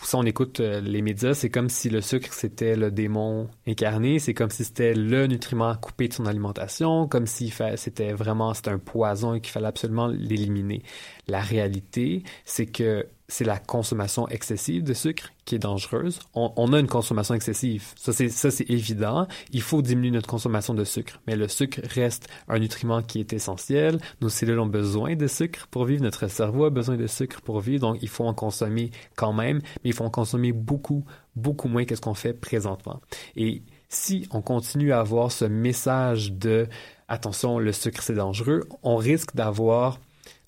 [0.03, 4.19] si on écoute euh, les médias, c'est comme si le sucre c'était le démon incarné,
[4.19, 8.55] c'est comme si c'était le nutriment à couper de son alimentation, comme si c'était vraiment
[8.55, 10.83] c'était un poison et qu'il fallait absolument l'éliminer.
[11.29, 16.19] La réalité, c'est que c'est la consommation excessive de sucre qui est dangereuse.
[16.35, 17.85] On, a une consommation excessive.
[17.97, 19.27] Ça, c'est, ça, c'est évident.
[19.53, 21.21] Il faut diminuer notre consommation de sucre.
[21.27, 23.99] Mais le sucre reste un nutriment qui est essentiel.
[24.21, 26.03] Nos cellules ont besoin de sucre pour vivre.
[26.03, 27.81] Notre cerveau a besoin de sucre pour vivre.
[27.81, 29.61] Donc, il faut en consommer quand même.
[29.83, 31.05] Mais il faut en consommer beaucoup,
[31.37, 33.01] beaucoup moins que ce qu'on fait présentement.
[33.37, 36.69] Et si on continue à avoir ce message de
[37.09, 39.99] attention, le sucre c'est dangereux, on risque d'avoir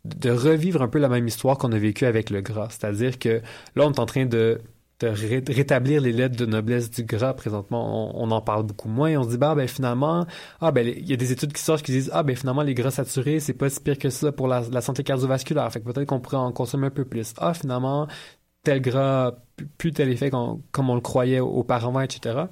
[0.05, 2.69] de revivre un peu la même histoire qu'on a vécue avec le gras.
[2.71, 3.41] C'est-à-dire que
[3.77, 4.61] là, on est en train de,
[5.01, 8.13] de ré rétablir les lettres de noblesse du gras présentement.
[8.21, 9.17] On, en parle beaucoup moins.
[9.17, 10.27] On se dit, bah, ben finalement,
[10.61, 12.75] ah, ben, il y a des études qui sortent qui disent, ah, ben finalement, les
[12.75, 15.71] gras saturés, c'est pas si pire que ça pour la, la santé cardiovasculaire.
[15.73, 17.35] Fait que peut-être qu'on pourrait en consommer un peu plus.
[17.39, 18.09] Ah, finalement,
[18.65, 19.33] tel gras,
[19.79, 22.47] plus tel effet comme on le croyait auparavant, etc.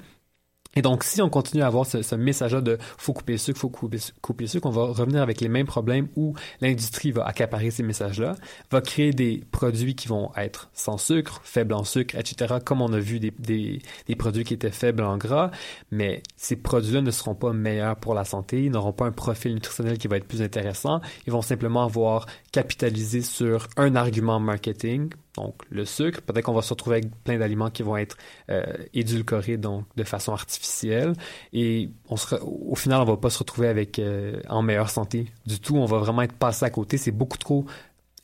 [0.75, 3.59] Et donc, si on continue à avoir ce, ce message-là de faut couper le sucre,
[3.59, 3.99] faut couper,
[4.39, 8.37] le sucre, on va revenir avec les mêmes problèmes où l'industrie va accaparer ces messages-là,
[8.71, 12.93] va créer des produits qui vont être sans sucre, faibles en sucre, etc., comme on
[12.93, 15.51] a vu des, des, des produits qui étaient faibles en gras,
[15.91, 19.55] mais ces produits-là ne seront pas meilleurs pour la santé, ils n'auront pas un profil
[19.55, 25.11] nutritionnel qui va être plus intéressant, ils vont simplement avoir capitalisé sur un argument marketing
[25.37, 26.21] donc le sucre.
[26.23, 28.16] Peut-être qu'on va se retrouver avec plein d'aliments qui vont être
[28.51, 28.64] euh,
[28.95, 31.12] édulcorés donc de façon artificielle.
[31.53, 35.27] Et on sera, au final, on va pas se retrouver avec euh, en meilleure santé
[35.47, 35.77] du tout.
[35.77, 36.97] On va vraiment être passé à côté.
[36.99, 37.64] C'est beaucoup trop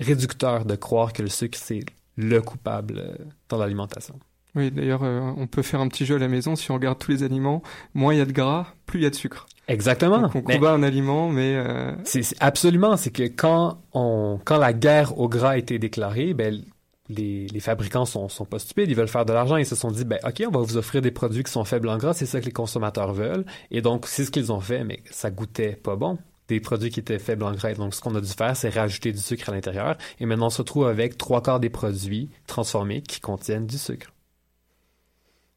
[0.00, 1.80] réducteur de croire que le sucre c'est
[2.16, 3.14] le coupable euh,
[3.48, 4.18] dans l'alimentation.
[4.54, 6.56] Oui, d'ailleurs, euh, on peut faire un petit jeu à la maison.
[6.56, 9.06] Si on regarde tous les aliments, moins il y a de gras, plus il y
[9.06, 9.46] a de sucre.
[9.68, 10.18] Exactement.
[10.22, 14.72] Donc on combat un aliment, mais euh, c'est- absolument, c'est que quand on quand la
[14.72, 16.62] guerre au gras a été déclarée, ben
[17.08, 20.04] les, fabricants sont, sont pas stupides, ils veulent faire de l'argent, ils se sont dit
[20.04, 22.40] ben ok, on va vous offrir des produits qui sont faibles en gras, c'est ça
[22.40, 25.96] que les consommateurs veulent, et donc c'est ce qu'ils ont fait, mais ça goûtait pas
[25.96, 26.18] bon.
[26.48, 27.74] Des produits qui étaient faibles en gras.
[27.74, 29.96] Donc, ce qu'on a dû faire, c'est rajouter du sucre à l'intérieur.
[30.20, 34.12] Et maintenant, on se retrouve avec trois quarts des produits transformés qui contiennent du sucre.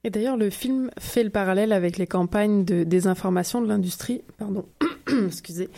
[0.03, 4.65] Et d'ailleurs, le film fait le parallèle avec les campagnes de désinformation de l'industrie, pardon,
[5.27, 5.69] excusez,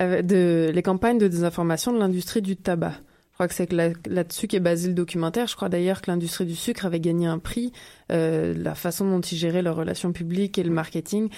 [0.00, 2.94] euh, les campagnes de désinformation de l'industrie du tabac.
[3.34, 5.46] Je crois que c'est là- là-dessus qu'est basé le documentaire.
[5.46, 7.72] Je crois d'ailleurs que l'industrie du sucre avait gagné un prix,
[8.12, 11.28] euh, la façon dont ils géraient leurs relations publiques et le marketing,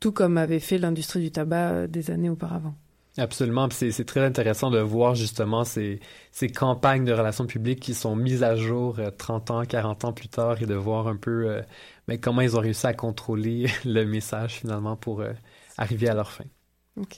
[0.00, 2.74] tout comme avait fait l'industrie du tabac euh, des années auparavant.
[3.18, 3.68] Absolument.
[3.70, 6.00] C'est, très intéressant de voir justement ces,
[6.54, 10.28] campagnes de relations publiques qui sont mises à jour euh, 30 ans, 40 ans plus
[10.28, 11.62] tard et de voir un peu euh,
[12.06, 15.32] ben, comment ils ont réussi à contrôler le message finalement pour euh,
[15.76, 16.44] arriver à leur fin.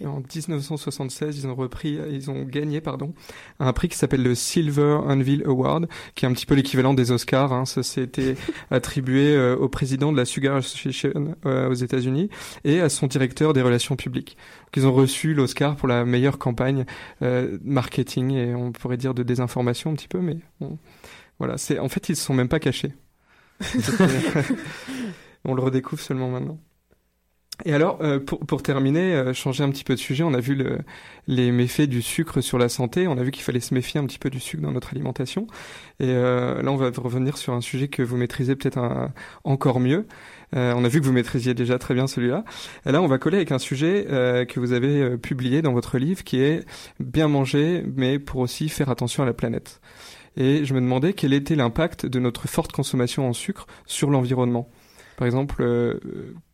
[0.05, 3.15] En 1976, ils ont repris, ils ont gagné, pardon,
[3.59, 7.11] un prix qui s'appelle le Silver Unveil Award, qui est un petit peu l'équivalent des
[7.11, 7.53] Oscars.
[7.53, 7.65] Hein.
[7.65, 8.37] Ça été
[8.71, 12.29] attribué euh, au président de la Sugar Association euh, aux États-Unis
[12.65, 14.37] et à son directeur des relations publiques.
[14.67, 16.85] Donc, ils ont reçu l'Oscar pour la meilleure campagne
[17.23, 20.79] euh, marketing et on pourrait dire de désinformation un petit peu, mais bon,
[21.39, 21.59] voilà.
[21.59, 22.93] C'est en fait, ils se sont même pas cachés.
[25.45, 26.59] on le redécouvre seulement maintenant.
[27.64, 30.40] Et alors, euh, pour, pour terminer, euh, changer un petit peu de sujet, on a
[30.40, 30.79] vu le,
[31.27, 34.07] les méfaits du sucre sur la santé, on a vu qu'il fallait se méfier un
[34.07, 35.46] petit peu du sucre dans notre alimentation.
[36.01, 39.11] Et euh, là, on va revenir sur un sujet que vous maîtrisez peut-être
[39.44, 40.07] encore mieux.
[40.55, 42.44] Euh, on a vu que vous maîtrisiez déjà très bien celui-là.
[42.87, 45.72] Et là, on va coller avec un sujet euh, que vous avez euh, publié dans
[45.72, 46.64] votre livre, qui est
[47.01, 49.81] bien manger, mais pour aussi faire attention à la planète.
[50.37, 54.68] Et je me demandais quel était l'impact de notre forte consommation en sucre sur l'environnement.
[55.16, 55.62] Par exemple,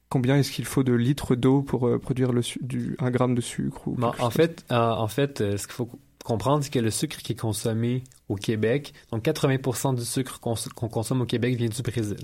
[0.08, 3.40] combien est-ce qu'il faut de litres d'eau pour euh, produire le du, un gramme de
[3.40, 5.90] sucre ou quelque en fait, euh, en fait, euh, ce qu'il faut
[6.24, 10.88] comprendre, c'est que le sucre qui est consommé au Québec, donc 80% du sucre qu'on
[10.88, 12.18] consomme au Québec vient du Brésil.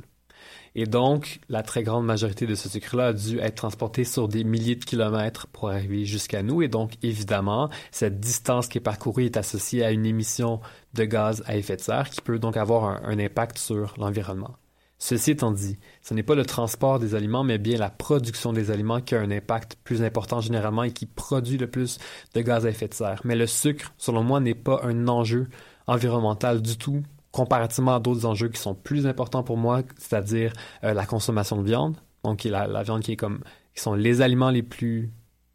[0.76, 4.42] Et donc, la très grande majorité de ce sucre-là a dû être transporté sur des
[4.42, 6.62] milliers de kilomètres pour arriver jusqu'à nous.
[6.62, 10.60] Et donc, évidemment, cette distance qui est parcourue est associée à une émission
[10.94, 14.56] de gaz à effet de serre qui peut donc avoir un, un impact sur l'environnement.
[14.98, 18.70] Ceci étant dit, ce n'est pas le transport des aliments, mais bien la production des
[18.70, 21.98] aliments qui a un impact plus important généralement et qui produit le plus
[22.34, 23.20] de gaz à effet de serre.
[23.24, 25.48] Mais le sucre, selon moi, n'est pas un enjeu
[25.86, 27.02] environnemental du tout,
[27.32, 30.52] comparativement à d'autres enjeux qui sont plus importants pour moi, c'est-à-dire
[30.84, 33.40] euh, la consommation de viande, donc la, la viande qui est comme,
[33.74, 35.12] qui sont les aliments les plus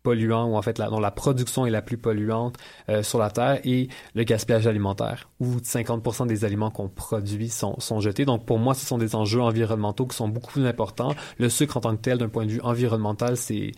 [0.10, 2.58] polluants, ou en fait la, dont la production est la plus polluante
[2.90, 7.80] euh, sur la Terre, et le gaspillage alimentaire, où 50% des aliments qu'on produit sont,
[7.80, 8.26] sont jetés.
[8.26, 11.14] Donc pour moi, ce sont des enjeux environnementaux qui sont beaucoup plus importants.
[11.38, 13.74] Le sucre en tant que tel, d'un point de vue environnemental, c'est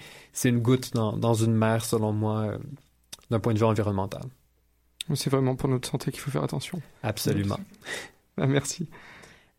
[0.45, 2.57] une goutte dans, dans une mer, selon moi, euh,
[3.29, 4.23] d'un point de vue environnemental.
[5.15, 6.81] C'est vraiment pour notre santé qu'il faut faire attention.
[7.03, 7.59] Absolument.
[8.37, 8.87] Merci.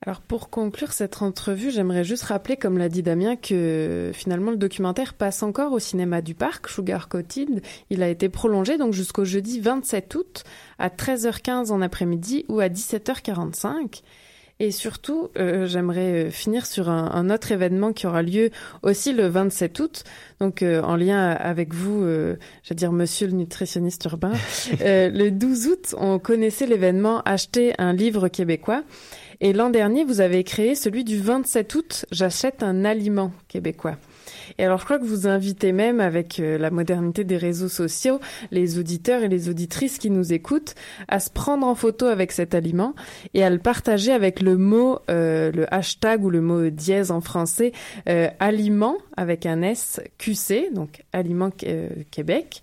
[0.05, 4.57] Alors pour conclure cette entrevue, j'aimerais juste rappeler, comme l'a dit Damien, que finalement le
[4.57, 7.63] documentaire passe encore au cinéma du parc, Sugar Coated.
[7.89, 10.45] Il a été prolongé donc jusqu'au jeudi 27 août
[10.81, 14.03] à 13h15 en après-midi ou à 17h45.
[14.63, 18.51] Et surtout, euh, j'aimerais euh, finir sur un, autre événement qui aura lieu
[18.83, 20.05] aussi le 27 août,
[20.39, 24.33] donc euh, en lien avec vous, euh, j'allais dire monsieur le nutritionniste urbain.
[24.81, 28.85] Le 12 août, on connaissait l'événement Acheter un livre québécois.
[29.45, 33.97] Et l'an dernier, vous avez créé celui du 27 août, J'achète un aliment québécois.
[34.57, 38.21] Et alors, je crois que vous invitez même, avec euh, la modernité des réseaux sociaux,
[38.53, 40.77] les auditeurs et les auditrices qui nous écoutent,
[41.09, 42.95] à se prendre en photo avec cet aliment
[43.35, 47.21] et à le partager avec le mot, euh, le hashtag ou le mot dièse en
[47.21, 47.73] français,
[48.09, 50.01] euh, aliment avec un S
[50.73, 52.63] donc aliment euh, Québec.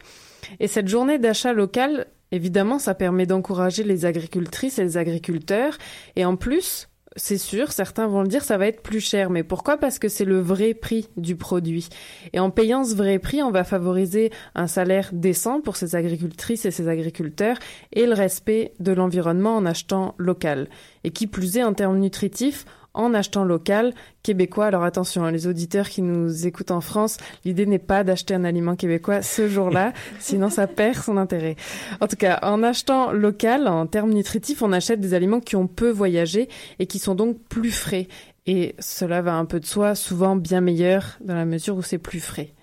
[0.61, 5.77] Et cette journée d'achat local, évidemment, ça permet d'encourager les agricultrices et les agriculteurs.
[6.15, 9.29] Et en plus, c'est sûr, certains vont le dire, ça va être plus cher.
[9.29, 9.77] Mais pourquoi?
[9.77, 11.89] Parce que c'est le vrai prix du produit.
[12.33, 16.65] Et en payant ce vrai prix, on va favoriser un salaire décent pour ces agricultrices
[16.65, 17.57] et ces agriculteurs
[17.93, 20.69] et le respect de l'environnement en achetant local.
[21.03, 24.65] Et qui plus est, en termes nutritifs, en achetant local québécois.
[24.65, 28.43] Alors attention, hein, les auditeurs qui nous écoutent en France, l'idée n'est pas d'acheter un
[28.43, 31.55] aliment québécois ce jour-là, sinon ça perd son intérêt.
[32.01, 35.67] En tout cas, en achetant local, en termes nutritifs, on achète des aliments qui ont
[35.67, 38.07] peu voyagé et qui sont donc plus frais.
[38.45, 41.97] Et cela va un peu de soi, souvent bien meilleur dans la mesure où c'est
[41.99, 42.53] plus frais.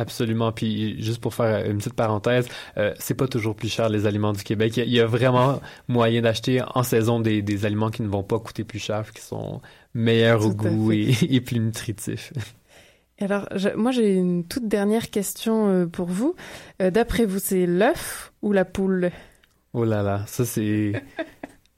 [0.00, 0.50] Absolument.
[0.50, 2.48] Puis juste pour faire une petite parenthèse,
[2.78, 4.78] euh, c'est pas toujours plus cher les aliments du Québec.
[4.78, 8.00] Il y a, il y a vraiment moyen d'acheter en saison des, des, aliments qui
[8.00, 9.60] ne vont pas coûter plus cher, qui sont
[9.92, 12.32] meilleurs au goût et, et, plus nutritifs.
[13.20, 16.34] Alors, je, moi j'ai une toute dernière question euh, pour vous.
[16.80, 19.10] Euh, D'après vous, c'est l'œuf ou la poule?
[19.74, 20.92] Oh là là, ça c'est.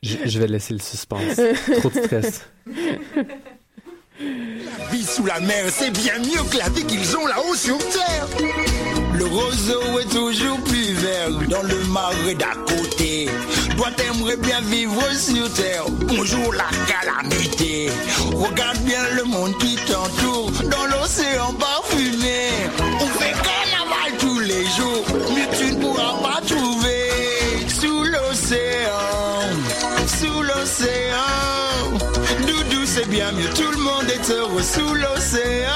[0.05, 1.41] je, je vais laisser le suspense.
[1.81, 2.49] Trop de stress.
[4.23, 7.79] La vie sous la mer, c'est bien mieux que la vie qu'ils ont là-haut sur
[7.79, 8.27] Terre.
[9.15, 13.29] Le roseau est toujours plus vert dans le marais d'à côté.
[13.77, 15.85] Toi, t'aimerais bien vivre sur Terre.
[16.07, 17.91] Bonjour la calamité.
[18.33, 22.51] Regarde bien le monde qui t'entoure dans l'océan parfumé.
[22.79, 25.05] On fait carnaval tous les jours,
[25.35, 27.11] mais tu ne pourras pas trouver
[27.69, 28.61] sous l'océan.
[30.07, 31.32] Sous l'océan.
[32.95, 33.49] C'est bien mieux.
[33.55, 35.71] Tout le monde est heureux sous l'océan.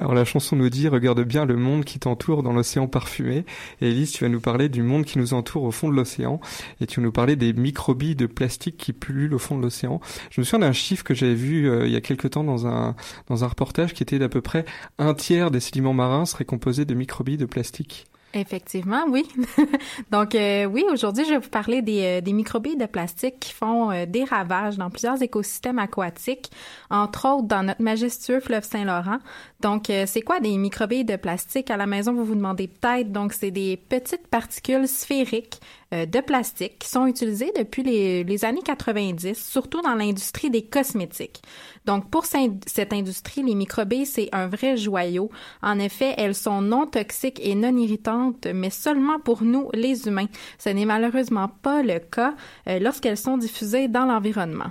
[0.00, 3.44] Alors la chanson nous dit regarde bien le monde qui t'entoure dans l'océan parfumé.
[3.80, 6.40] Et Elise, tu vas nous parler du monde qui nous entoure au fond de l'océan
[6.80, 10.00] et tu vas nous parler des microbilles de plastique qui pullulent au fond de l'océan.
[10.30, 12.66] Je me souviens d'un chiffre que j'avais vu euh, il y a quelque temps dans
[12.66, 12.96] un
[13.28, 14.64] dans un reportage qui était d'à peu près
[14.98, 18.08] un tiers des sédiments marins seraient composés de microbilles de plastique.
[18.34, 19.26] Effectivement, oui.
[20.10, 23.54] Donc, euh, oui, aujourd'hui, je vais vous parler des, euh, des microbilles de plastique qui
[23.54, 26.50] font euh, des ravages dans plusieurs écosystèmes aquatiques,
[26.90, 29.18] entre autres dans notre majestueux fleuve Saint-Laurent.
[29.60, 31.70] Donc, c'est quoi des microbilles de plastique?
[31.70, 33.10] À la maison, vous vous demandez peut-être.
[33.10, 35.60] Donc, c'est des petites particules sphériques
[35.90, 41.40] de plastique qui sont utilisées depuis les, les années 90, surtout dans l'industrie des cosmétiques.
[41.86, 45.30] Donc, pour cette industrie, les microbilles, c'est un vrai joyau.
[45.62, 50.26] En effet, elles sont non toxiques et non irritantes, mais seulement pour nous, les humains.
[50.58, 52.34] Ce n'est malheureusement pas le cas
[52.66, 54.70] euh, lorsqu'elles sont diffusées dans l'environnement.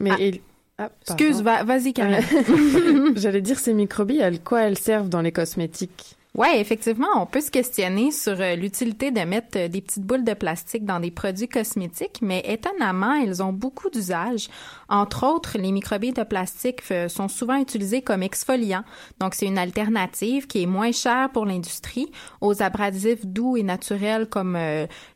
[0.00, 0.16] Mais Ah.
[0.20, 0.40] il-
[0.78, 2.20] ah, Excuse, va- vas-y, Karine.
[3.16, 6.16] J'allais dire ces microbilles, à quoi elles servent dans les cosmétiques?
[6.34, 10.24] Ouais, effectivement, on peut se questionner sur euh, l'utilité de mettre euh, des petites boules
[10.24, 14.48] de plastique dans des produits cosmétiques, mais étonnamment, elles ont beaucoup d'usages.
[14.88, 18.84] Entre autres, les microbilles de plastique euh, sont souvent utilisées comme exfoliants,
[19.20, 22.10] donc c'est une alternative qui est moins chère pour l'industrie
[22.40, 24.58] aux abrasifs doux et naturels comme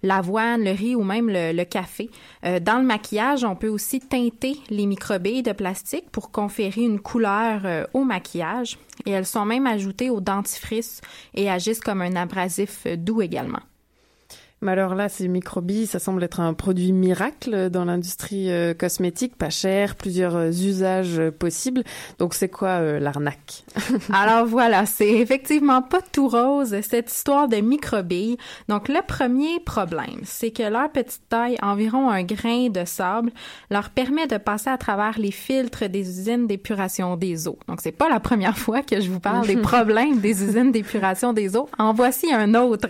[0.03, 2.11] l'avoine, le riz ou même le, café.
[2.43, 7.87] Dans le maquillage, on peut aussi teinter les microbilles de plastique pour conférer une couleur
[7.93, 11.01] au maquillage et elles sont même ajoutées au dentifrice
[11.35, 13.61] et agissent comme un abrasif euh, doux également.
[14.67, 19.37] Mais alors là, ces microbilles, ça semble être un produit miracle dans l'industrie euh, cosmétique,
[19.37, 21.85] pas cher, plusieurs euh, usages euh, possibles.
[22.19, 23.63] Donc c'est quoi euh, l'arnaque?
[24.13, 28.39] Alors voilà, c'est effectivement pas tout rose cette histoire de microbilles.
[28.69, 33.31] Donc le premier problème, c'est que leur petite taille, environ un grain de sable,
[33.71, 37.61] leur permet de passer à travers les filtres des usines d'épuration des eaux.
[37.69, 41.33] Donc c'est pas la première fois que je vous parle des problèmes des usines d'épuration
[41.33, 41.69] des eaux.
[41.79, 42.89] En voici un autre.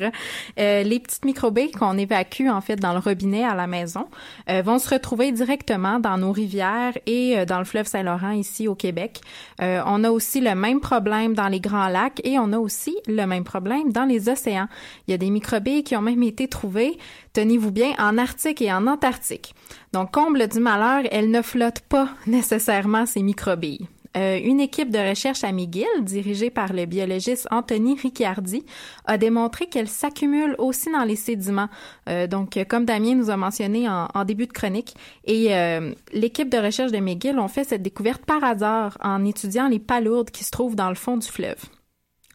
[0.57, 4.09] Les petites microbilles qu'on évacue en fait dans le robinet à la maison
[4.51, 8.69] euh, vont se retrouver directement dans nos rivières et euh, dans le fleuve Saint-Laurent ici
[8.69, 9.21] au Québec.
[9.61, 12.97] Euh, on a aussi le même problème dans les grands lacs et on a aussi
[13.07, 14.69] le même problème dans les océans.
[15.07, 16.99] Il y a des microbilles qui ont même été trouvées,
[17.33, 19.55] tenez-vous bien, en Arctique et en Antarctique.
[19.93, 23.87] Donc, comble du malheur, elles ne flottent pas nécessairement ces microbilles.
[24.17, 28.65] Euh, une équipe de recherche à McGill, dirigée par le biologiste Anthony Ricciardi,
[29.05, 31.69] a démontré qu'elles s'accumulent aussi dans les sédiments.
[32.09, 34.95] Euh, donc, comme Damien nous a mentionné en, en début de chronique,
[35.25, 39.69] et euh, l'équipe de recherche de McGill ont fait cette découverte par hasard en étudiant
[39.69, 41.76] les palourdes qui se trouvent dans le fond du fleuve.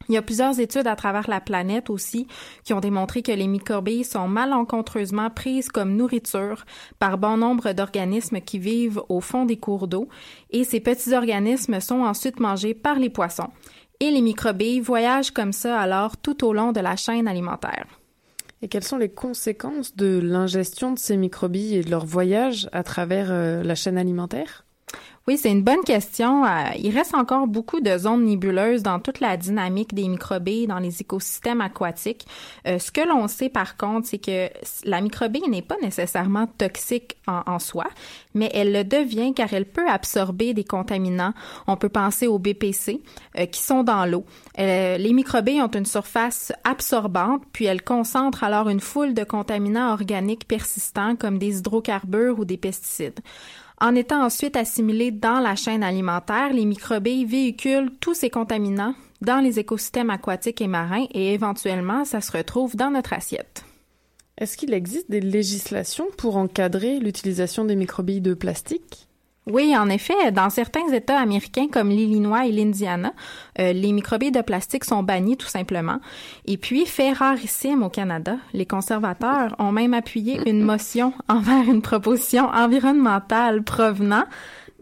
[0.10, 2.28] Il y a plusieurs études à travers la planète aussi
[2.64, 6.66] qui ont démontré que les microbilles sont malencontreusement prises comme nourriture
[7.00, 10.10] par bon nombre d'organismes qui vivent au fond des cours d'eau
[10.50, 13.50] et ces petits organismes sont ensuite mangés par les poissons.
[14.00, 17.86] Et les microbilles voyagent comme ça alors tout au long de la chaîne alimentaire.
[18.64, 22.84] Et quelles sont les conséquences de l'ingestion de ces microbilles et de leur voyage à
[22.84, 24.66] travers euh, la chaîne alimentaire?
[25.28, 26.46] Oui, c'est une bonne question.
[26.46, 30.80] Euh, il reste encore beaucoup de zones nébuleuses dans toute la dynamique des microbilles dans
[30.80, 32.26] les écosystèmes aquatiques.
[32.68, 34.50] Euh, ce que l'on sait par contre, c'est que
[34.84, 37.86] la microbille n'est pas nécessairement toxique en, soi,
[38.34, 41.34] mais elle le devient car elle peut absorber des contaminants.
[41.68, 43.00] On peut penser aux BPC
[43.38, 44.26] euh, qui sont dans l'eau.
[44.58, 50.48] Les microbilles ont une surface absorbante, puis elles concentrent alors une foule de contaminants organiques
[50.48, 53.20] persistants comme des hydrocarbures ou des pesticides.
[53.84, 59.44] En étant ensuite assimilés dans la chaîne alimentaire, les microbilles véhiculent tous ces contaminants dans
[59.44, 63.66] les écosystèmes aquatiques et marins et éventuellement, ça se retrouve dans notre assiette.
[64.38, 69.08] Est-ce qu'il existe des législations pour encadrer l'utilisation des microbilles de plastique?
[69.52, 73.12] Oui, en effet, dans certains États américains comme l'Illinois et l'Indiana,
[73.60, 76.00] euh, les microbilles de plastique sont bannis tout simplement.
[76.46, 81.82] Et puis, fait rarissime au Canada, les conservateurs ont même appuyé une motion envers une
[81.82, 84.24] proposition environnementale provenant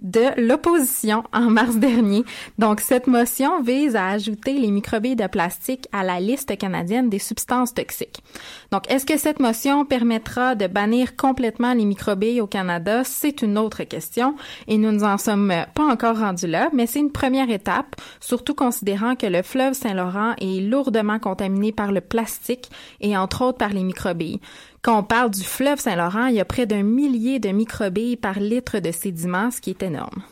[0.02, 2.24] de l'opposition en mars dernier.
[2.58, 7.20] Donc, cette motion vise à ajouter les microbilles de plastique à la liste canadienne des
[7.20, 8.24] substances toxiques.
[8.72, 13.04] Donc, est-ce que cette motion permettra de bannir complètement les microbilles au Canada?
[13.04, 14.36] C'est une autre question
[14.68, 18.54] et nous ne en sommes pas encore rendus là, mais c'est une première étape, surtout
[18.54, 22.70] considérant que le fleuve Saint-Laurent est lourdement contaminé par le plastique
[23.02, 24.40] et entre autres par les microbilles.
[24.82, 28.40] Quand on parle du fleuve Saint-Laurent, il y a près d'un millier de microbilles par
[28.40, 30.24] litre de sédiments, ce qui est énorme.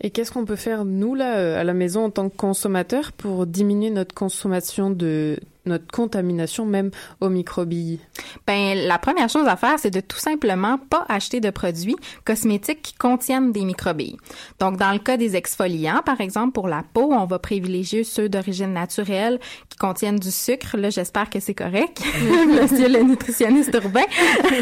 [0.00, 3.46] Et qu'est-ce qu'on peut faire, nous, là, à la maison, en tant que consommateurs, pour
[3.46, 6.90] diminuer notre consommation de notre contamination même
[7.20, 8.00] aux microbilles?
[8.46, 12.82] Ben, la première chose à faire, c'est de tout simplement pas acheter de produits cosmétiques
[12.82, 14.16] qui contiennent des microbilles.
[14.58, 18.28] Donc, dans le cas des exfoliants, par exemple, pour la peau, on va privilégier ceux
[18.28, 19.38] d'origine naturelle
[19.68, 20.76] qui contiennent du sucre.
[20.76, 22.02] Là, j'espère que c'est correct.
[22.60, 24.04] Monsieur le nutritionniste urbain.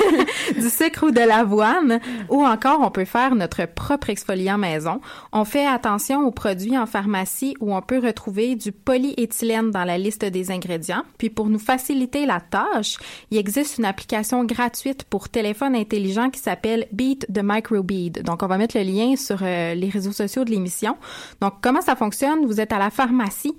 [0.57, 2.01] du sucre ou de l'avoine.
[2.28, 5.01] Ou encore, on peut faire notre propre exfoliant maison.
[5.32, 9.99] On fait attention aux produits en pharmacie où on peut retrouver du polyéthylène dans la
[9.99, 12.97] liste des ingrédients puis pour nous faciliter la tâche,
[13.30, 18.22] il existe une application gratuite pour téléphone intelligent qui s'appelle Beat the Microbead.
[18.22, 20.97] Donc on va mettre le lien sur euh, les réseaux sociaux de l'émission.
[21.40, 22.47] Donc comment ça fonctionne?
[22.47, 23.57] Vous êtes à la pharmacie,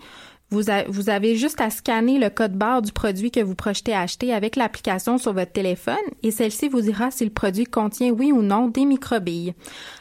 [0.49, 4.33] vous, vous, avez juste à scanner le code barre du produit que vous projetez acheter
[4.33, 8.41] avec l'application sur votre téléphone et celle-ci vous dira si le produit contient oui ou
[8.41, 9.55] non des microbilles.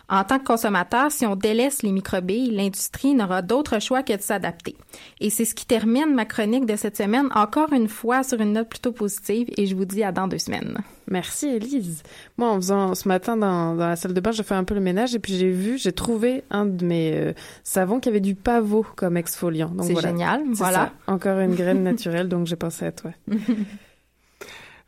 [0.09, 4.23] En tant que consommateur, si on délaisse les microbilles, l'industrie n'aura d'autre choix que de
[4.23, 4.77] s'adapter.
[5.21, 8.53] Et c'est ce qui termine ma chronique de cette semaine, encore une fois sur une
[8.53, 10.79] note plutôt positive, et je vous dis à dans deux semaines.
[11.09, 12.03] Merci, Elise.
[12.37, 14.75] Moi, en faisant ce matin dans, dans la salle de bain, j'ai fait un peu
[14.75, 17.33] le ménage et puis j'ai vu, j'ai trouvé un de mes euh,
[17.65, 19.73] savons qui avait du pavot comme exfoliant.
[19.83, 20.43] C'est génial.
[20.53, 20.93] Voilà.
[21.07, 21.13] Ça.
[21.13, 23.11] Encore une graine naturelle, donc j'ai pensé à toi.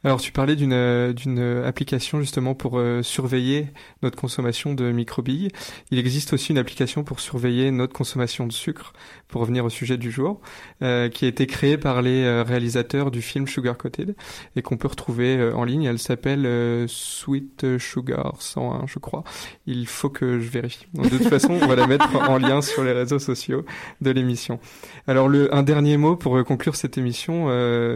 [0.05, 3.67] Alors tu parlais d'une euh, d'une application justement pour euh, surveiller
[4.03, 5.49] notre consommation de microbilles.
[5.91, 8.93] Il existe aussi une application pour surveiller notre consommation de sucre,
[9.27, 10.41] pour revenir au sujet du jour,
[10.83, 14.15] euh, qui a été créée par les euh, réalisateurs du film Sugar Coated
[14.55, 15.85] et qu'on peut retrouver en ligne.
[15.85, 19.25] Elle s'appelle Sweet Sugar 101, je crois.
[19.67, 20.87] Il faut que je vérifie.
[20.95, 23.65] de toute façon, on va la mettre en lien sur les réseaux sociaux
[24.01, 24.61] de l'émission.
[25.09, 27.47] Alors le un dernier mot pour conclure cette émission,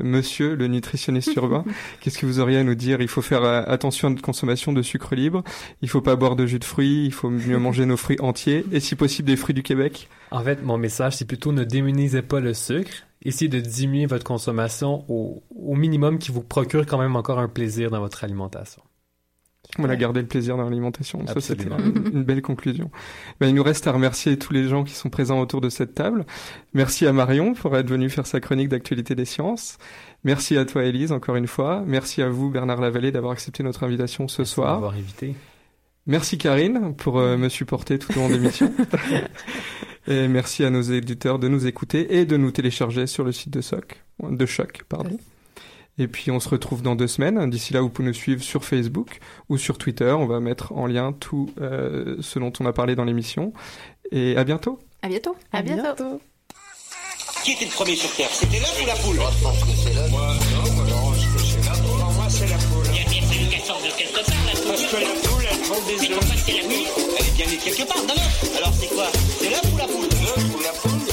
[0.02, 1.64] Monsieur le nutritionniste urbain.
[2.00, 3.00] Qu'est-ce que vous auriez à nous dire?
[3.00, 5.42] Il faut faire euh, attention à notre consommation de sucre libre.
[5.80, 7.04] Il faut pas boire de jus de fruits.
[7.06, 10.08] Il faut mieux manger nos fruits entiers et si possible des fruits du Québec.
[10.30, 12.92] En fait, mon message c'est plutôt ne démunisez pas le sucre.
[13.24, 17.48] Essayez de diminuer votre consommation au, au minimum qui vous procure quand même encore un
[17.48, 18.82] plaisir dans votre alimentation.
[19.78, 21.26] Voilà, garder le plaisir dans l'alimentation.
[21.26, 22.90] Ça, c'était une belle conclusion.
[23.40, 25.94] Ben, il nous reste à remercier tous les gens qui sont présents autour de cette
[25.94, 26.26] table.
[26.74, 29.78] Merci à Marion pour être venue faire sa chronique d'actualité des sciences.
[30.24, 31.82] Merci à toi, Élise, encore une fois.
[31.86, 34.74] Merci à vous, Bernard Lavallée, d'avoir accepté notre invitation ce Merci soir.
[34.74, 35.34] d'avoir invité.
[36.06, 38.72] Merci, Karine, pour euh, me supporter tout au long de l'émission.
[40.06, 43.50] et merci à nos éditeurs de nous écouter et de nous télécharger sur le site
[43.50, 45.18] de Choc, de Choc, pardon.
[45.98, 47.50] Et puis on se retrouve dans deux semaines.
[47.50, 49.18] D'ici là, vous pouvez nous suivre sur Facebook
[49.48, 50.10] ou sur Twitter.
[50.10, 53.52] On va mettre en lien tout euh, ce dont on a parlé dans l'émission.
[54.10, 54.78] Et à bientôt.
[55.02, 55.36] À bientôt.
[55.52, 56.20] À, bientôt.
[57.44, 58.28] Qui était le premier sur Terre?
[58.32, 59.16] C'était l'œuf ou la poule?
[59.16, 60.10] Moi, je pense que c'est l'œuf.
[60.10, 60.34] Moi,
[60.64, 61.98] non, moi, non, je que c'est la poule.
[61.98, 62.86] Non, moi, c'est la poule.
[62.92, 64.90] Il y a bien fallu qu'elle sorte de quelque part, la Parce poule.
[64.90, 66.18] que la poule, elle prend des Mais œufs.
[66.20, 66.86] pourquoi c'est la nuit
[67.18, 68.56] Elle est bien née quelque part, œuf.
[68.56, 69.06] Alors c'est quoi?
[69.40, 70.08] C'est l'œuf ou la poule?
[70.22, 71.11] L'œuf ou la poule